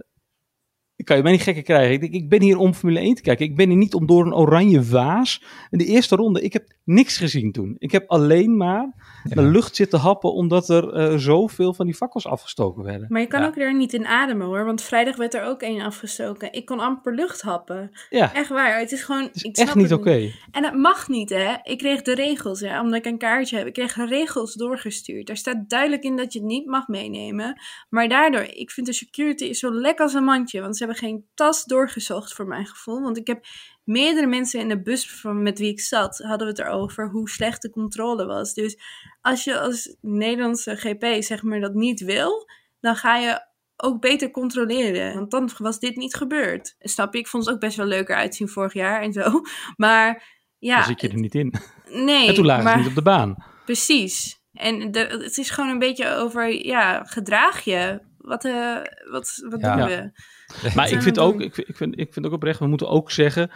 [1.01, 1.92] ik kan je mij niet gekker krijgen.
[1.92, 3.46] Ik, denk, ik ben hier om Formule 1 te kijken.
[3.46, 5.42] Ik ben hier niet om door een oranje vaas.
[5.70, 7.76] In de eerste ronde, ik heb niks gezien toen.
[7.78, 8.94] Ik heb alleen maar
[9.24, 9.34] ja.
[9.34, 13.07] mijn lucht zitten happen omdat er uh, zoveel van die fakkels afgestoken werden.
[13.09, 13.46] Maar je kan ja.
[13.46, 16.53] ook er niet in ademen hoor, want vrijdag werd er ook één afgestoken.
[16.53, 17.90] Ik kon amper lucht happen.
[18.11, 18.34] Ja.
[18.34, 19.22] Echt waar, het is gewoon...
[19.22, 20.09] Het is ik echt niet oké.
[20.09, 20.34] Okay.
[20.51, 21.55] En dat mag niet hè.
[21.62, 23.66] Ik kreeg de regels, hè, omdat ik een kaartje heb.
[23.66, 25.26] Ik kreeg de regels doorgestuurd.
[25.26, 27.61] Daar staat duidelijk in dat je het niet mag meenemen.
[27.88, 30.89] Maar daardoor, ik vind de security is zo lekker als een mandje, want ze hebben
[30.97, 33.01] geen tas doorgezocht voor mijn gevoel.
[33.03, 33.45] Want ik heb
[33.84, 37.28] meerdere mensen in de bus van, met wie ik zat, hadden we het erover hoe
[37.30, 38.55] slecht de controle was.
[38.55, 38.78] Dus
[39.20, 42.49] als je als Nederlandse GP zeg maar dat niet wil,
[42.80, 45.14] dan ga je ook beter controleren.
[45.14, 46.74] Want dan was dit niet gebeurd.
[46.78, 47.18] Snap je?
[47.18, 49.41] Ik vond het ook best wel leuker uitzien vorig jaar en zo.
[49.76, 50.76] Maar ja.
[50.76, 51.55] Dan zit je er niet in.
[51.88, 52.28] Nee.
[52.28, 53.45] En toen lagen maar, ze niet op de baan.
[53.64, 54.41] Precies.
[54.53, 58.01] En de, het is gewoon een beetje over, ja, gedraag je.
[58.18, 58.76] Wat, uh,
[59.11, 59.76] wat, wat Ja.
[59.76, 60.11] doen we?
[60.74, 63.11] Maar ik vind ook, ik vind, ik, vind, ik vind ook oprecht, we moeten ook
[63.11, 63.51] zeggen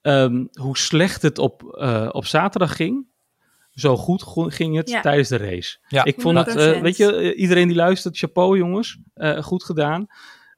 [0.00, 3.06] ehm, hoe slecht het op, eh, op zaterdag ging.
[3.70, 5.00] Zo goed go- ging het Ja.
[5.00, 5.78] tijdens de race.
[5.88, 6.04] Ja.
[6.04, 6.82] Ik vond het, eh, 100%.
[6.82, 10.06] weet je, eh, iedereen die luistert, chapeau jongens, Eh, goed gedaan.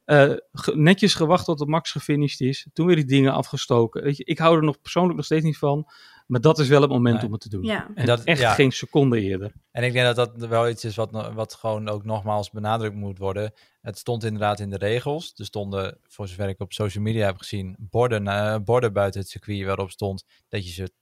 [0.05, 2.67] Eh, ge- netjes gewacht tot de max gefinished is.
[2.73, 4.03] Toen weer die dingen afgestoken.
[4.03, 5.87] Weet je, ik hou er nog persoonlijk nog steeds niet van.
[6.31, 7.25] Maar dat is wel het moment Nee.
[7.27, 7.63] om het te doen.
[7.65, 7.91] Ja.
[7.95, 8.55] En Dat- echt ja.
[8.55, 9.53] geen seconde eerder.
[9.71, 13.19] En ik denk dat dat wel iets is wat, wat gewoon ook nogmaals benadrukt moet
[13.19, 13.53] worden.
[13.81, 15.33] Het stond inderdaad in de regels.
[15.37, 19.31] Er stonden, voor zover ik op social media heb gezien, borden, eh, borden buiten het
[19.31, 20.93] circuit waarop stond dat je ze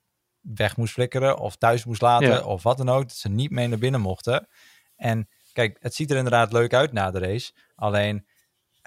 [0.40, 2.44] weg moest flikkeren of thuis moest laten Ja.
[2.44, 3.02] of wat dan ook.
[3.02, 4.48] Dat ze niet mee naar binnen mochten.
[4.96, 7.52] En kijk, het ziet er inderdaad leuk uit na de race.
[7.74, 8.26] Alleen,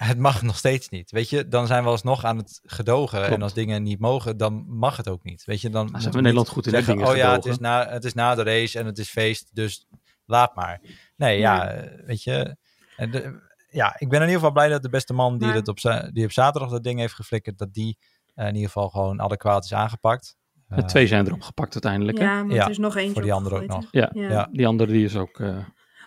[0.06, 1.10] het mag nog steeds niet.
[1.10, 3.18] Weet je, dan zijn we alsnog aan het gedogen.
[3.18, 3.34] Klopt.
[3.34, 5.44] En als dingen niet mogen, dan mag het ook niet.
[5.44, 7.58] Weet je, dan zijn we in Nederland goed in zeggen, dingen oh ja, het is,
[7.58, 9.86] na, het is na de race en het is feest, dus
[10.26, 10.80] laat maar.
[11.16, 12.56] Nee, ja, eh, weet je.
[12.96, 13.40] En de,
[13.70, 15.78] ja, ik ben in ieder geval blij dat de beste man die, Maar- het op,
[16.12, 17.98] die op zaterdag dat ding heeft geflikkerd, dat die
[18.34, 20.36] eh, in ieder geval gewoon adequaat is aangepakt.
[20.68, 22.18] Uh, Eh, twee zijn erop gepakt uiteindelijk.
[22.18, 22.24] hè?
[22.24, 23.86] Ja, maar Ja, er is nog eentje voor die andere ook nog.
[23.90, 24.48] Ja.
[24.52, 25.40] Die andere die is ook...
[25.40, 25.56] eh,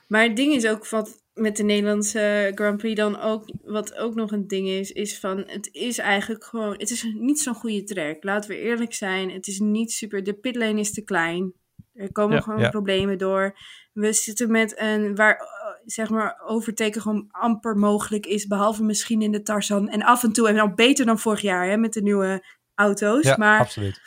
[0.08, 4.16] Maar het ding is ook wat met de Nederlandse Grand Prix dan ook, wat ook
[4.16, 7.84] nog een ding is, is van het is eigenlijk gewoon, het is niet zo'n goede
[7.84, 8.24] track.
[8.24, 11.54] Laten we eerlijk zijn, het is niet super, de pitlane is te klein.
[11.94, 12.70] Er komen Ja, gewoon ja.
[12.70, 13.58] problemen door.
[13.94, 15.48] We zitten met een, waar
[15.86, 19.90] zeg maar overteken gewoon amper mogelijk is, behalve misschien in de Tarzan.
[19.90, 22.46] En af en toe, en dan beter dan vorig jaar hè, met de nieuwe
[22.76, 23.24] auto's.
[23.24, 24.02] ja, maar absoluut.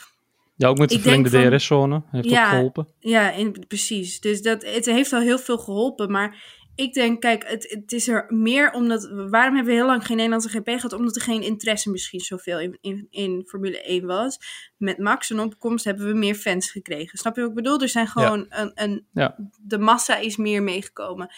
[0.59, 2.45] Ja, ook met de verlengde DRS-zone heeft Ja.
[2.45, 2.89] ook geholpen.
[2.99, 4.21] Ja, in, precies.
[4.21, 6.11] Dus dat, het heeft al heel veel geholpen.
[6.11, 6.45] Maar
[6.75, 9.11] ik denk, kijk, het, het is er meer omdat...
[9.13, 10.93] Waarom hebben we heel lang geen Nederlandse GP gehad?
[10.93, 14.39] Omdat er geen interesse misschien zoveel in, in, in Formule 1 was.
[14.77, 17.19] Met Max en opkomst hebben we meer fans gekregen.
[17.19, 17.81] Snap je wat ik bedoel?
[17.81, 18.71] Er zijn gewoon een...
[18.75, 19.37] een Ja.
[19.61, 21.29] De massa is meer meegekomen.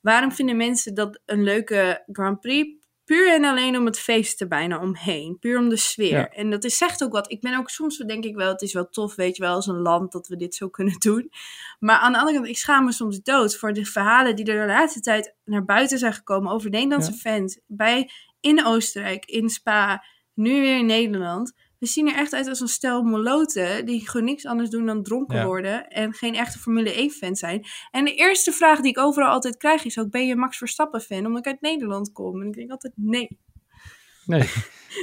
[0.00, 2.83] Waarom vinden mensen dat een leuke Grand Prix?
[3.04, 5.38] Puur en alleen om het feest er bijna omheen.
[5.38, 6.18] Puur om de sfeer.
[6.18, 6.28] Ja.
[6.28, 7.30] En dat is, zegt ook wat.
[7.30, 9.66] Ik ben ook soms, denk ik wel, het is wel tof, weet je wel, als
[9.66, 11.30] een land dat we dit zo kunnen doen.
[11.78, 14.66] Maar aan de andere kant, ik schaam me soms dood voor de verhalen die er
[14.66, 17.60] de laatste tijd naar buiten zijn gekomen over Nederlandse fans.
[17.66, 21.52] Bij, in Oostenrijk, in Spa, nu weer in Nederland.
[21.84, 25.02] We zien er echt uit als een stel moloten die gewoon niks anders doen dan
[25.02, 25.44] dronken Ja.
[25.46, 27.64] worden en geen echte Formule 1-fan zijn.
[27.90, 31.26] En de eerste vraag die ik overal altijd krijg is ook, ben je Max Verstappen-fan?
[31.26, 32.40] Omdat ik uit Nederland kom.
[32.40, 33.38] En ik denk altijd, nee.
[34.24, 34.48] Nee.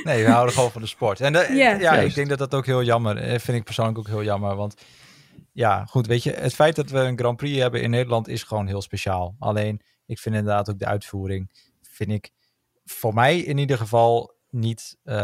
[0.03, 1.21] Nee, we houden gewoon van de sport.
[1.21, 1.71] En de- Ja.
[1.79, 4.55] ja, ik denk dat dat ook heel jammer eh, vind ik persoonlijk ook heel jammer.
[4.55, 4.75] Want
[5.51, 8.43] ja, goed, weet je, het feit dat we een Grand Prix hebben in Nederland is
[8.43, 9.35] gewoon heel speciaal.
[9.39, 11.51] Alleen, ik vind inderdaad ook de uitvoering,
[11.81, 12.29] vind ik
[12.85, 15.15] voor mij in ieder geval niet, uh,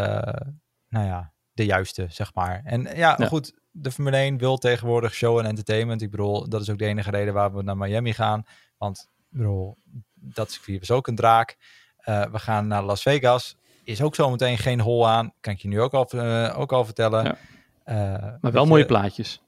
[0.89, 2.62] nou ja, de juiste, zeg maar.
[2.64, 3.28] En ja, Ja.
[3.28, 6.01] goed, de Formule 1 wil tegenwoordig show en entertainment.
[6.01, 8.43] Ik bedoel, dat is ook de enige reden waar we naar Miami gaan.
[8.78, 9.78] Want, ik bedoel,
[10.14, 11.58] dat circuit is ook een draak.
[11.97, 13.58] Eh, we gaan naar Las Vegas.
[13.84, 15.34] Is ook zometeen geen hol aan.
[15.39, 17.24] Kan ik je nu ook al, eh, ook al vertellen.
[17.24, 17.38] Ja.
[17.84, 19.41] Eh, Maar wel je, mooie plaatjes.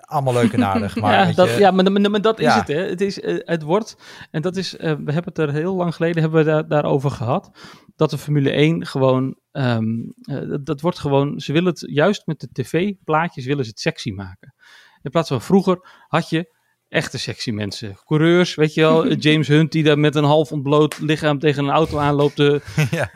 [0.00, 0.96] Allemaal leuk en aardig.
[1.00, 2.68] Maar ja, dat, je, ja, maar, maar, maar dat is het.
[2.68, 2.74] Hè.
[2.88, 3.96] Het, is, het wordt,
[4.30, 7.50] en dat is, we hebben het er heel lang geleden hebben we daar, daarover gehad,
[7.96, 9.84] dat de Formule 1 gewoon, ehm,
[10.22, 13.80] eh, dat, dat wordt gewoon, ze willen het juist met de tv-plaatjes willen ze het
[13.80, 14.54] sexy maken.
[15.02, 15.78] In plaats van vroeger
[16.08, 16.54] had je
[16.88, 17.98] echte sexy mensen.
[18.04, 21.70] Coureurs, weet je wel, James Hunt die daar met een half ontbloot lichaam tegen een
[21.70, 22.36] auto aanloopt.
[22.36, 23.10] te- ja.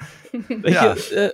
[0.48, 0.84] Weet Ja.
[0.94, 1.28] je, eh,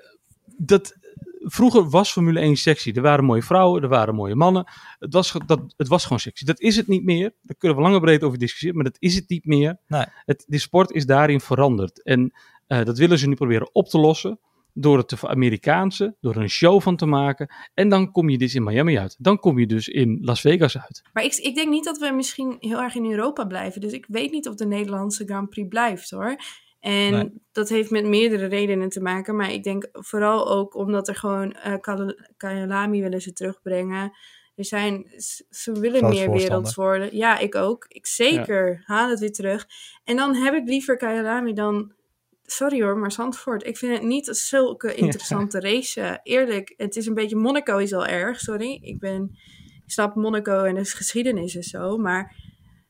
[0.56, 0.98] dat,
[1.42, 2.92] vroeger was Formule 1 sexy.
[2.94, 4.64] Er waren mooie vrouwen, er waren mooie mannen.
[4.98, 6.44] Het was, dat, het was gewoon sexy.
[6.44, 7.34] Dat is het niet meer.
[7.42, 9.78] Daar kunnen we lang en breed over discussiëren, maar dat is het niet meer.
[9.86, 10.04] Nee.
[10.24, 12.02] Het, de sport is daarin veranderd.
[12.02, 12.32] En
[12.66, 14.38] eh, dat willen ze nu proberen op te lossen.
[14.72, 17.54] Door het te Amerikaanse, door er een show van te maken.
[17.74, 19.16] En dan kom je dus in Miami uit.
[19.18, 21.02] Dan kom je dus in Las Vegas uit.
[21.12, 23.80] Maar ik, ik denk niet dat we misschien heel erg in Europa blijven.
[23.80, 26.36] Dus ik weet niet of de Nederlandse Grand Prix blijft hoor.
[26.80, 27.32] En Nee.
[27.52, 29.36] dat heeft met meerdere redenen te maken.
[29.36, 34.12] Maar ik denk vooral ook omdat er gewoon eh Kal- Kyalami willen ze terugbrengen.
[34.54, 35.06] Er zijn,
[35.50, 37.16] ze willen meer werelds worden.
[37.16, 37.84] Ja, ik ook.
[37.88, 38.82] Ik zeker.
[38.84, 39.66] Haal het weer terug.
[40.04, 41.92] En dan heb ik liever Kyalami dan...
[42.50, 43.66] Sorry hoor, maar Zandvoort.
[43.66, 46.20] Ik vind het niet zulke interessante race.
[46.22, 47.36] Eerlijk, het is een beetje...
[47.36, 48.78] Monaco is al erg, sorry.
[48.82, 49.30] Ik ben...
[49.84, 51.96] Ik snap Monaco en de geschiedenis en zo.
[51.96, 52.36] Maar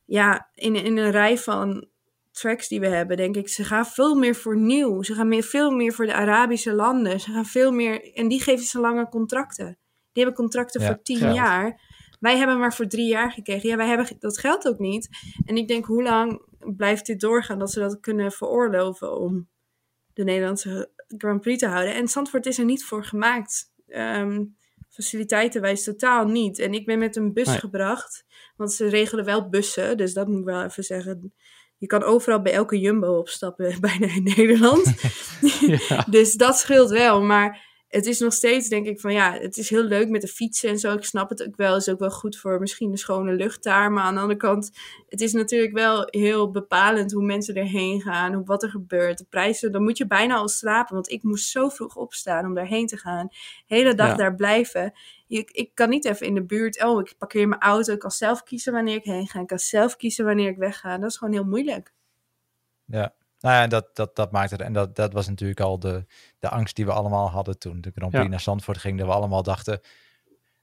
[0.04, 1.88] ja, in, in een rij van
[2.30, 5.02] tracks die we hebben, denk ik, ze gaan veel meer voor nieuw.
[5.02, 7.20] Ze gaan meer, veel meer voor de Arabische landen.
[7.20, 8.14] Ze gaan veel meer...
[8.14, 9.78] En die geven ze lange contracten.
[10.12, 11.34] Die hebben contracten Ja, voor tien geld.
[11.34, 11.80] jaar.
[12.20, 13.68] Wij hebben maar voor drie jaar gekregen.
[13.68, 15.08] Ja, wij hebben dat geld ook niet.
[15.44, 16.42] En ik denk, hoe lang
[16.76, 19.48] blijft dit doorgaan dat ze dat kunnen veroorloven om
[20.12, 21.94] de Nederlandse Grand Prix te houden?
[21.94, 23.72] En Zandvoort is er niet voor gemaakt.
[23.86, 24.42] Ehm
[24.90, 26.58] faciliteitenwijs totaal niet.
[26.58, 27.58] En ik ben met een bus Nee.
[27.58, 28.24] gebracht,
[28.56, 31.34] want ze regelen wel bussen, dus dat moet ik wel even zeggen.
[31.78, 34.94] Je kan overal bij elke Jumbo opstappen, bijna in Nederland.
[35.88, 36.06] Ja.
[36.10, 37.22] Dus dat scheelt wel.
[37.22, 40.28] Maar het is nog steeds, denk ik, van ja, het is heel leuk met de
[40.28, 40.92] fietsen en zo.
[40.94, 41.72] Ik snap het ook wel.
[41.72, 43.92] Het is ook wel goed voor misschien de schone lucht daar.
[43.92, 44.70] Maar aan de andere kant,
[45.08, 48.32] het is natuurlijk wel heel bepalend hoe mensen erheen gaan.
[48.34, 49.18] Hoe, wat er gebeurt.
[49.18, 50.94] De prijzen, dan moet je bijna al slapen.
[50.94, 53.28] Want ik moest zo vroeg opstaan om daarheen te gaan.
[53.66, 54.14] Hele dag Ja.
[54.14, 54.92] daar blijven.
[55.28, 56.84] Ik, ik kan niet even in de buurt.
[56.84, 57.92] Oh, ik parkeer mijn auto.
[57.92, 59.40] Ik kan zelf kiezen wanneer ik heen ga.
[59.40, 60.98] Ik kan zelf kiezen wanneer ik wegga.
[60.98, 61.92] Dat is gewoon heel moeilijk.
[62.84, 64.60] Ja, nou ja, dat, dat, dat maakt het.
[64.60, 66.06] En dat, dat was natuurlijk al de,
[66.38, 68.30] de angst die we allemaal hadden toen de Grand Prix Ja.
[68.30, 68.98] naar Zandvoort ging.
[68.98, 69.80] Dat we allemaal dachten,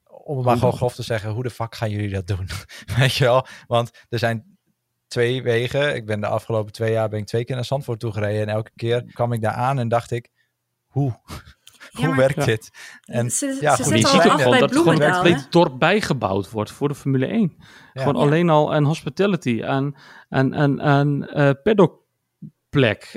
[0.09, 2.49] om het maar gewoon grof te zeggen, hoe de fuck gaan jullie dat doen?
[2.97, 3.45] Weet je wel?
[3.67, 4.57] Want er zijn
[5.07, 5.95] twee wegen.
[5.95, 8.41] Ik ben de afgelopen twee jaar ben ik twee keer naar Zandvoort toe gereden.
[8.41, 10.29] En elke keer kwam ik daar aan en dacht ik,
[10.85, 11.11] hoe?
[11.91, 12.45] Ja, hoe maar- werkt Ja.
[12.45, 12.69] dit?
[13.05, 15.01] En ze ja, ze goed, je ziet al ook af gewoon bij dat er gewoon
[15.01, 15.21] hè?
[15.21, 17.53] hele dorp bijgebouwd wordt voor de Formule 1.
[17.57, 18.01] Ja.
[18.01, 18.21] Gewoon Ja.
[18.21, 19.95] alleen al aan hospitality, aan,
[20.29, 21.49] aan, aan, aan eh,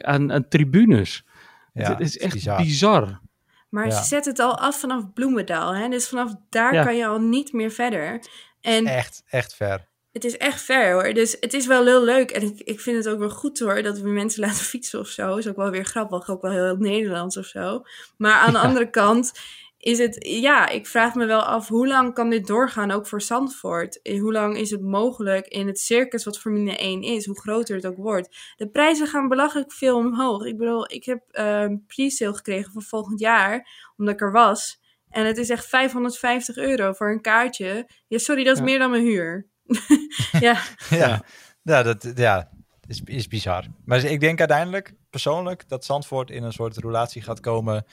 [0.02, 1.24] aan tribunes.
[1.72, 2.62] ja, het is echt bizar.
[2.62, 3.20] bizar.
[3.68, 4.00] Maar Ja.
[4.02, 5.74] ze zetten het al af vanaf Bloemendaal.
[5.74, 5.88] Hè?
[5.88, 6.84] Dus vanaf daar Ja.
[6.84, 8.20] kan je al niet meer verder.
[8.60, 9.86] En Echt, echt ver.
[10.12, 11.12] het is echt ver hoor.
[11.14, 12.30] Dus het is wel heel leuk.
[12.30, 13.82] En ik, ik vind het ook wel goed hoor.
[13.82, 15.36] Dat we mensen laten fietsen of zo.
[15.36, 16.28] Is ook wel weer grappig.
[16.30, 17.82] Ook wel heel Nederlands of zo.
[18.16, 19.32] Maar aan de andere kant
[19.80, 20.16] is het...
[20.28, 21.68] Ja, ik vraag me wel af.
[21.68, 22.90] Hoe lang kan dit doorgaan?
[22.90, 24.02] Ook voor Zandvoort.
[24.02, 27.26] Eh, Hoe lang is het mogelijk in het circus wat Formule 1 is?
[27.26, 28.36] Hoe groter het ook wordt.
[28.56, 30.44] De prijzen gaan belachelijk veel omhoog.
[30.44, 33.68] Ik bedoel, ik heb ehm pre-sale gekregen voor volgend jaar.
[33.96, 34.80] Omdat ik er was.
[35.08, 37.90] En het is echt 550 euro voor een kaartje.
[38.08, 38.64] Ja, sorry, dat is Ja.
[38.64, 39.46] meer dan mijn huur.
[40.40, 40.60] ja,
[40.90, 41.22] Ja,
[41.62, 41.82] ja.
[41.82, 42.50] dat ja,
[42.86, 43.64] is, is bizar.
[43.84, 47.84] Maar ik denk uiteindelijk, persoonlijk, dat Zandvoort in een soort relatie gaat komen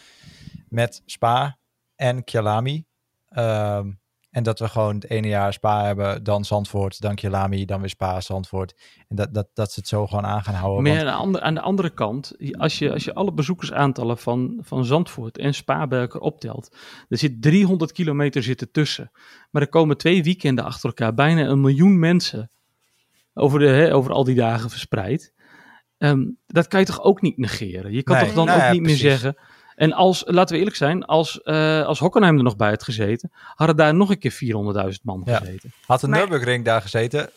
[0.70, 1.58] met Spa
[1.98, 2.86] en Kyalami.
[3.28, 3.92] Ehm,
[4.30, 7.90] en dat we gewoon het ene jaar Spa hebben, dan Zandvoort, dan Kyalami, dan weer
[7.90, 8.76] Spa, Zandvoort.
[9.08, 10.84] En dat, dat, dat ze het zo gewoon aan gaan houden.
[10.84, 14.18] Maar want- aan de, andere, aan de andere kant, als je, als je alle bezoekersaantallen
[14.18, 16.76] van, van Zandvoort en Spa bij elkaar optelt,
[17.10, 19.12] er zit 300 kilometer zitten tussen.
[19.52, 22.52] Maar er komen twee weekenden achter elkaar, bijna een miljoen mensen
[23.34, 25.34] over, de, hè, over al die dagen verspreid.
[25.98, 27.92] Ehm, dat kan je toch ook niet negeren?
[27.94, 29.02] Je kan Nee, toch dan nou ook ja, niet precies.
[29.02, 29.38] meer zeggen...
[29.78, 33.32] En als, laten we eerlijk zijn, als, eh als Hockenheim er nog bij had gezeten,
[33.56, 35.38] hadden daar nog een keer 400.000 man Ja.
[35.38, 35.72] gezeten.
[35.86, 37.30] Had de Maar- Nürburgring daar gezeten,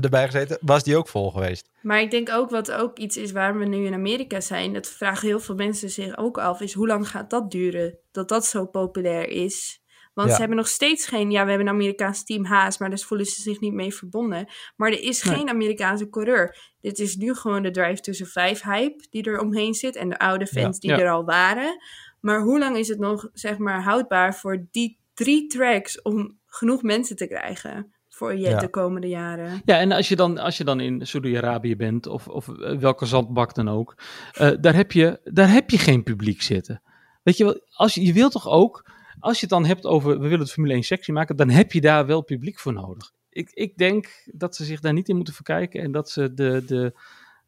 [0.00, 1.68] erbij gezeten, was die ook vol geweest.
[1.80, 4.72] maar ik denk ook wat ook iets is waar we nu in Amerika zijn.
[4.72, 6.60] Dat vragen heel veel mensen zich ook af.
[6.60, 7.98] Is hoe lang gaat dat duren?
[8.12, 9.77] Dat dat zo populair is.
[10.18, 10.34] Want Ja.
[10.34, 11.30] ze hebben nog steeds geen...
[11.30, 14.46] Ja, we hebben een Amerikaans team Haas, maar daar voelen ze zich niet mee verbonden.
[14.76, 15.34] Maar er is Nee.
[15.34, 16.56] geen Amerikaanse coureur.
[16.80, 19.96] Dit is nu gewoon de Drive to Survive hype die er omheen zit.
[19.96, 20.88] En de oude fans Ja.
[20.88, 21.04] die Ja.
[21.06, 21.76] er al waren.
[22.20, 26.82] Maar hoe lang is het nog, zeg maar, houdbaar voor die drie tracks om genoeg
[26.82, 28.58] mensen te krijgen voor je Ja.
[28.58, 29.60] de komende jaren?
[29.64, 33.06] Ja, en als je dan, als je dan in Saudi-Arabië bent, of, of eh, welke
[33.06, 33.94] zandbak dan ook,
[34.32, 36.82] eh, daar, heb je, daar heb je geen publiek zitten.
[37.22, 38.90] Weet je wel, als je, je wilt toch ook,
[39.20, 41.72] als je het dan hebt over, we willen het Formule 1 sectie maken, dan heb
[41.72, 43.12] je daar wel publiek voor nodig.
[43.30, 46.64] Ik, ik denk dat ze zich daar niet in moeten verkijken en dat ze de,
[46.66, 46.92] de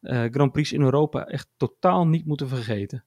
[0.01, 3.03] eh, Grand Prix in Europa echt totaal niet moeten vergeten.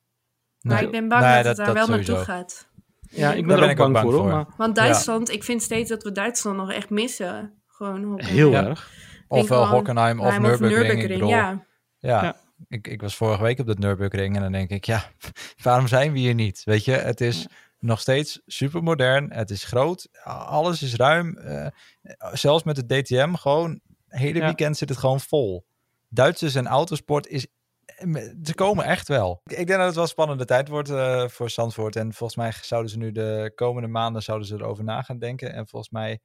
[0.61, 0.85] Maar Nee.
[0.85, 2.33] ik ben bang Nee, dat het daar dat wel naartoe sowieso.
[2.33, 2.69] gaat.
[3.11, 4.33] Ja, ik ben Daar er ben ook bang, voor, hoor, voor.
[4.33, 7.63] maar Want Duitsland, ik vind steeds dat we Duitsland nog echt missen.
[7.67, 8.65] Gewoon heel Ja.
[8.67, 8.91] erg.
[9.29, 11.03] Ofwel Hockenheim of Heim Nürburgring.
[11.03, 11.65] ik bedoel, ja.
[11.99, 12.37] Ja, Ja.
[12.69, 15.05] Ik, ik was vorige week op dat Nürburgring en dan denk ik, ja,
[15.63, 16.63] waarom zijn we hier niet?
[16.65, 17.47] Weet je, het is
[17.85, 21.37] nog steeds super modern, het is groot, alles is ruim.
[21.37, 21.67] eh,
[22.33, 24.45] zelfs met het DTM gewoon, hele Ja.
[24.45, 25.67] weekend zit het gewoon vol.
[26.09, 27.47] Duitsers en autosport is,
[28.43, 29.41] ze komen echt wel.
[29.45, 32.53] Ik, denk dat het wel een spannende tijd wordt eh, voor Zandvoort en volgens mij
[32.63, 36.21] zouden ze nu de komende maanden zouden ze erover na gaan denken en volgens mij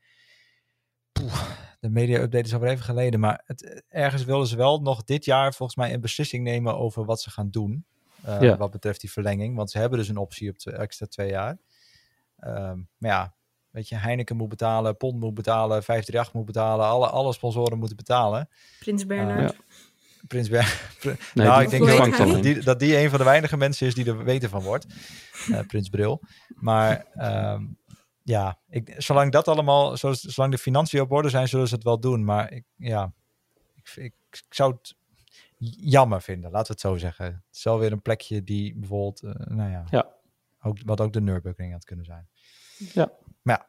[1.11, 1.41] poeh,
[1.79, 5.53] de media-update is alweer even geleden, maar het, ergens willen ze wel nog dit jaar
[5.53, 7.85] volgens mij een beslissing nemen over wat ze gaan doen.
[8.23, 8.57] Eh, Ja.
[8.57, 11.57] Wat betreft die verlenging, want ze hebben dus een optie op twee, extra twee jaar.
[12.39, 13.33] Ehm, maar ja,
[13.69, 17.97] weet je, Heineken moet betalen, Pond moet betalen, 538 moet betalen, alle, alle sponsoren moeten
[17.97, 18.49] betalen.
[18.79, 19.53] Prins Bernhard.
[19.53, 19.63] Ja.
[20.27, 21.15] Prins Ber Nee,
[21.47, 22.41] nou, ik denk dat, alleen.
[22.41, 24.85] die, dat die een van de weinige mensen is die er weten van wordt.
[25.51, 26.21] Eh, Prins Bril.
[26.55, 27.65] Maar ehm,
[28.23, 31.83] ja, ik, zolang dat allemaal, zo- zolang de financiën op orde zijn, zullen ze het
[31.83, 32.23] wel doen.
[32.23, 33.13] Maar ik, ja,
[33.75, 34.95] ik, ik, ik zou het
[35.67, 37.25] jammer vinden, laten we het zo zeggen.
[37.25, 40.07] Het is wel weer een plekje die bijvoorbeeld, eh, nou ja, Ja.
[40.61, 42.27] Ook, wat ook de Nürburgring had kunnen zijn.
[42.77, 43.11] Ja.
[43.41, 43.65] Maar ja,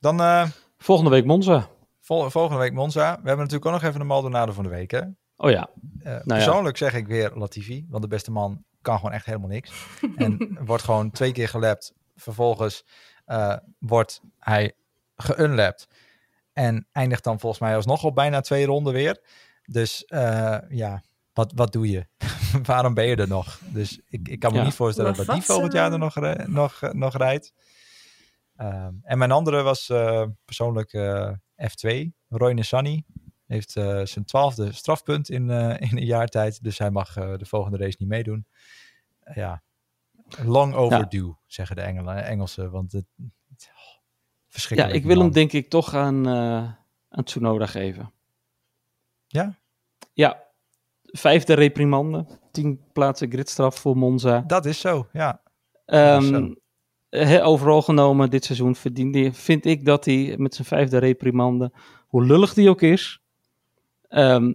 [0.00, 1.68] dan eh, Volgende week Monza.
[2.00, 3.10] vol- volgende week Monza.
[3.10, 5.02] We hebben natuurlijk ook nog even een Maldonado van de week, hè?
[5.36, 5.68] Oh ja,
[6.02, 6.20] Eh, ja.
[6.24, 9.72] Persoonlijk zeg ik weer Latifi, want de beste man kan gewoon echt helemaal niks.
[10.16, 11.92] en wordt gewoon twee keer gelapt.
[12.16, 12.84] Vervolgens
[13.78, 14.72] wordt hij
[15.16, 15.88] geunlapt.
[16.52, 19.22] En eindigt dan volgens mij alsnog op bijna twee ronden weer.
[19.64, 20.04] Dus
[20.68, 21.02] ja,
[21.34, 22.06] wat, wat doe je?
[22.62, 23.60] Waarom ben je er nog?
[23.72, 24.64] Dus ik, ik kan me Ja.
[24.64, 26.14] niet voorstellen Maar dat die volgend jaar er nog,
[26.46, 27.52] nog, nog rijdt.
[28.56, 31.30] Ehm, en mijn andere was eh, persoonlijk eh,
[31.62, 32.08] F2.
[32.28, 33.04] Roy Nissany
[33.46, 36.62] heeft eh, zijn twaalfde strafpunt in, eh, in een jaar tijd.
[36.62, 38.46] Dus hij mag eh, de volgende race niet meedoen.
[39.34, 39.62] Ja,
[40.42, 42.70] long overdue, zeggen de Engelen, Engelsen.
[42.70, 44.00] Want het, het- oh, ja
[44.48, 44.96] verschrikkelijk.
[44.96, 46.72] ik wil hem denk ik toch aan, eh
[47.08, 48.12] aan Tsunoda geven.
[49.26, 49.58] Ja?
[50.12, 50.43] Ja,
[51.18, 54.44] vijfde reprimande, tien plaatsen gridstraf voor Monza.
[54.46, 55.40] Dat is zo, ja.
[55.86, 56.54] Ehm, zo.
[57.08, 61.72] eh, overal genomen dit seizoen verdient hij, vind ik dat hij met zijn vijfde reprimande,
[62.06, 63.20] hoe lullig die ook is,
[64.08, 64.54] ehm,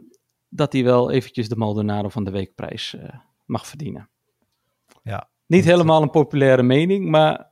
[0.50, 3.10] dat hij wel eventjes de Maldonado van de weekprijs eh,
[3.46, 4.10] mag verdienen.
[5.04, 5.30] Ja.
[5.46, 7.52] Niet helemaal een populaire mening, maar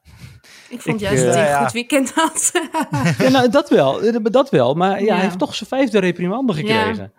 [0.70, 1.64] Ik vond Ik, juist eh, dat hij een ja.
[1.64, 2.52] goed weekend had.
[3.20, 4.74] ja, nou, dat wel, eh, dat wel.
[4.74, 5.14] Maar ja, Ja.
[5.14, 7.14] hij heeft toch zijn vijfde reprimande gekregen.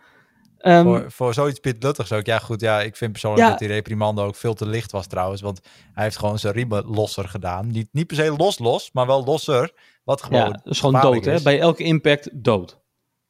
[0.58, 2.26] Ehm, voor, voor zoiets pitluttigs ook.
[2.26, 2.60] Ja, goed.
[2.60, 3.50] Ja, ik vind persoonlijk Ja.
[3.50, 5.40] dat die reprimande ook veel te licht was trouwens.
[5.40, 5.60] Want
[5.92, 7.66] hij heeft gewoon zijn riemen losser gedaan.
[7.70, 9.72] Niet, niet per se los-los, maar wel losser.
[10.04, 11.24] Wat gewoon ja, dat is gewoon dood.
[11.24, 11.42] Hè?
[11.42, 12.80] Bij elke impact dood.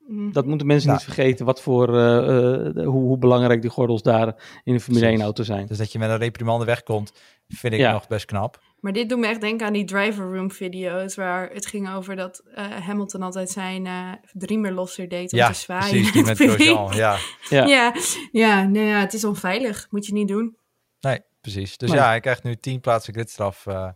[0.06, 0.32] Mm.
[0.32, 0.94] Dat moeten mensen Ja.
[0.96, 4.26] niet vergeten, wat voor, eh, eh, hoe, hoe belangrijk die gordels daar
[4.64, 5.18] in de Formule Precies.
[5.18, 5.66] 1 auto zijn.
[5.66, 7.12] Dus dat je met een reprimande wegkomt,
[7.48, 7.92] vind ik Ja.
[7.92, 8.58] nog best knap.
[8.80, 12.16] Maar dit doet me echt denken aan die driver room video's waar het ging over
[12.16, 15.90] dat eh, Hamilton altijd zijn eh riemen losser deed om Ja, te zwaaien.
[15.90, 16.12] precies.
[16.12, 16.92] Die met Grosjean.
[16.96, 17.18] Ja,
[17.48, 17.66] Ja.
[17.66, 17.94] Ja,
[18.32, 19.86] ja, nee, ja, het is onveilig.
[19.90, 20.56] Moet je niet doen.
[21.00, 21.76] nee, precies.
[21.76, 23.88] Dus ja, hij krijgt nu 10 plaatsen gridstraf eh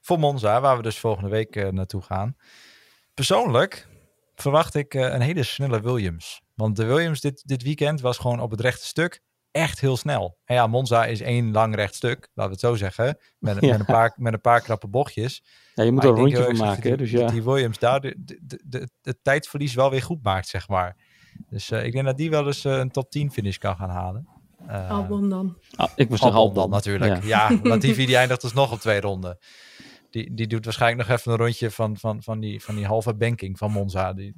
[0.00, 2.36] voor Monza, waar we dus volgende week eh, naartoe gaan.
[3.14, 3.88] Persoonlijk
[4.34, 6.42] verwacht ik eh, een hele snelle Williams.
[6.54, 9.20] Want de Williams dit, dit weekend was gewoon op het rechte stuk
[9.50, 10.38] echt heel snel.
[10.44, 13.18] En ja, Monza is één lang recht stuk, laten we het zo zeggen.
[13.38, 13.70] Met, Ja.
[13.70, 15.44] met, een, paar, met een paar krappe bochtjes.
[15.74, 17.18] Ja, je moet Maar er een rondje van dat maken, hè, die- dus ja.
[17.20, 20.96] dat Die Williams daar de, de, het tijdverlies wel weer goed maakt, zeg maar.
[21.48, 23.90] Dus eh, ik denk dat die wel eens eh, een top 10 finish kan gaan
[23.90, 24.28] halen.
[24.66, 25.58] Eh, Albon dan.
[25.76, 27.22] Ah, ik was Albon dan natuurlijk.
[27.24, 27.48] Ja.
[27.50, 29.38] Ja, Latifi die eindigt dus nog op twee ronden.
[30.10, 33.14] Die, die doet waarschijnlijk nog even een rondje van, van, van, die, van die halve
[33.14, 34.12] banking van Monza.
[34.12, 34.34] Die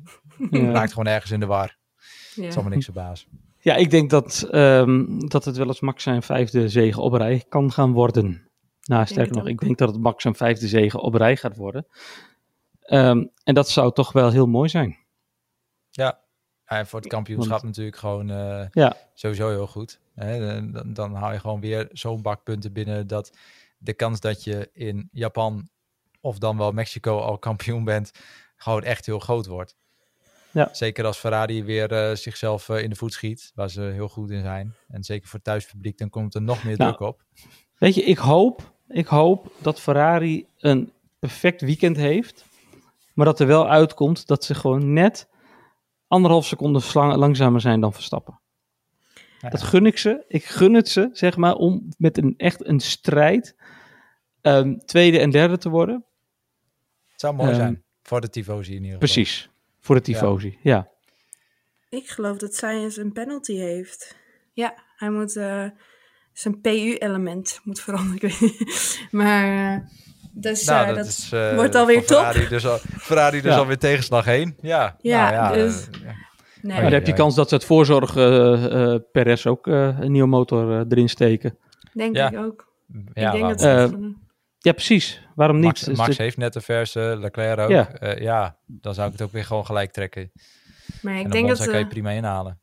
[0.51, 0.71] Ja.
[0.71, 1.77] raakt gewoon ergens in de war.
[2.35, 2.51] Ja.
[2.51, 3.29] Zal me niks verbazen.
[3.65, 7.45] Ja, ik denk dat, ehm, dat het wel eens Max zijn vijfde zege op rij
[7.49, 8.51] kan gaan worden.
[8.83, 11.87] Nou, sterker nog, ik denk dat het Max zijn vijfde zege op rij gaat worden.
[12.81, 14.97] Ehm, en dat zou toch wel heel mooi zijn.
[15.91, 16.21] Ja,
[16.65, 18.97] en voor het kampioenschap natuurlijk gewoon eh, Ja.
[19.15, 20.01] sowieso heel goed.
[20.15, 20.61] Hè?
[20.73, 23.37] Dan, dan haal je gewoon weer zo'n bak punten binnen dat
[23.79, 25.69] de kans dat je in Japan
[26.21, 28.13] of dan wel Mexico al kampioen bent,
[28.57, 29.77] gewoon echt heel groot wordt.
[30.53, 30.69] Ja.
[30.73, 34.31] Zeker als Ferrari weer eh, zichzelf eh, in de voet schiet, waar ze heel goed
[34.31, 34.75] in zijn.
[34.89, 37.23] En zeker voor het thuispubliek, dan komt er nog meer Nou, druk op.
[37.79, 42.45] Weet je, ik hoop, ik hoop dat Ferrari een perfect weekend heeft.
[43.15, 45.29] Maar dat er wel uitkomt dat ze gewoon net
[46.07, 48.41] anderhalf seconde langzamer zijn dan Verstappen.
[49.41, 50.25] Ja, Dat gun ik ze.
[50.29, 53.57] Ik gun het ze, zeg maar, om met een echt een strijd
[54.41, 56.05] ehm, tweede en derde te worden.
[57.11, 58.99] Het zou mooi Ehm, zijn voor de tifosi in ieder geval.
[58.99, 59.51] Precies.
[59.85, 60.89] Voor de tifosi, ja.
[61.89, 64.17] Ik geloof dat Science een penalty heeft.
[64.53, 65.65] Ja, hij moet eh,
[66.33, 68.15] zijn PU-element moet veranderen.
[68.23, 69.01] Ik weet niet.
[69.11, 69.79] Maar uh,
[70.33, 72.19] dus, Nou, uh, dat, dat is, uh, wordt alweer top.
[72.19, 73.59] Ferrari dus, al, Ferrari dus Ja.
[73.59, 74.57] alweer tegenslag heen.
[74.61, 76.15] Ja, Ja, nou ja dus- eh, ja.
[76.63, 76.73] nee.
[76.73, 80.13] Maar dan heb je kans dat ze het voorzorg eh, eh, Perez ook eh, een
[80.13, 81.59] nieuwe motor eh, erin steken.
[81.93, 82.31] denk Ja.
[82.31, 82.73] ik ook.
[83.15, 84.15] ja, ik denk dat ze
[84.63, 84.73] Eh.
[84.73, 85.21] Ja, precies.
[85.35, 85.65] Waarom niet?
[85.65, 87.71] Max, Dus Max dit- heeft net een verse, Leclerc ook.
[87.71, 87.91] Ja.
[88.01, 88.17] Ja.
[88.19, 90.33] ja, dan zou ik het ook weer gewoon gelijk trekken.
[91.03, 92.61] Maar ik denk dat, kan je eh, prima inhalen.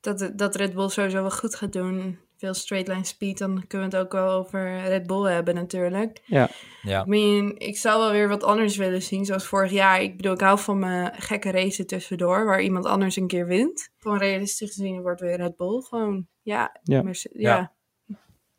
[0.00, 2.18] dat, dat Red Bull sowieso wel goed gaat doen.
[2.36, 6.22] Veel straight line speed, dan kunnen we het ook wel over Red Bull hebben natuurlijk.
[6.24, 6.48] Ja,
[6.82, 10.02] I mean, ik zou wel weer wat anders willen zien, zoals vorig jaar.
[10.02, 13.90] Ik bedoel, ik hou van mijn gekke racen tussendoor, waar iemand anders een keer wint.
[13.98, 16.78] Gewoon realistisch gezien wordt weer Red Bull gewoon, ja.
[16.82, 17.02] Ja.
[17.02, 17.12] Ja.
[17.32, 17.72] Ja.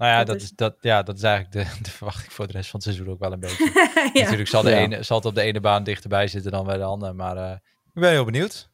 [0.03, 2.47] Nou ja dat dat, is- is, dat, ja, dat is eigenlijk de, de verwachting voor
[2.47, 3.71] de rest van het seizoen ook wel een beetje.
[4.13, 4.21] ja.
[4.23, 4.77] Natuurlijk zal, de Ja.
[4.77, 7.13] ene, zal het op de ene baan dichterbij zitten dan bij de andere.
[7.13, 7.51] Maar eh,
[7.93, 8.69] ik ben heel benieuwd.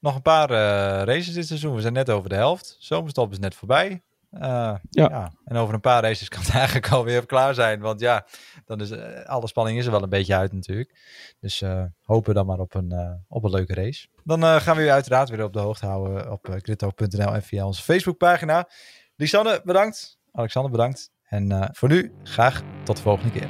[0.00, 0.56] Nog een paar eh,
[1.04, 1.74] races dit seizoen.
[1.74, 2.76] We zijn net over de helft.
[2.78, 4.02] Zomerstop is net voorbij.
[4.30, 5.32] Eh, ja.
[5.44, 7.80] En over een paar races kan het eigenlijk alweer klaar zijn.
[7.80, 8.26] Want ja,
[8.64, 8.92] dan is
[9.26, 10.98] alle spanning is er wel een beetje uit natuurlijk.
[11.40, 14.06] Dus eh, hopen dan maar op een, eh, op een leuke race.
[14.24, 17.66] Dan eh, gaan we u uiteraard weer op de hoogte houden op uh, en via
[17.66, 18.68] onze Facebookpagina.
[19.16, 20.18] Lisanne, bedankt.
[20.36, 21.10] Alexander, bedankt.
[21.24, 23.48] En eh, voor nu, graag tot de volgende keer.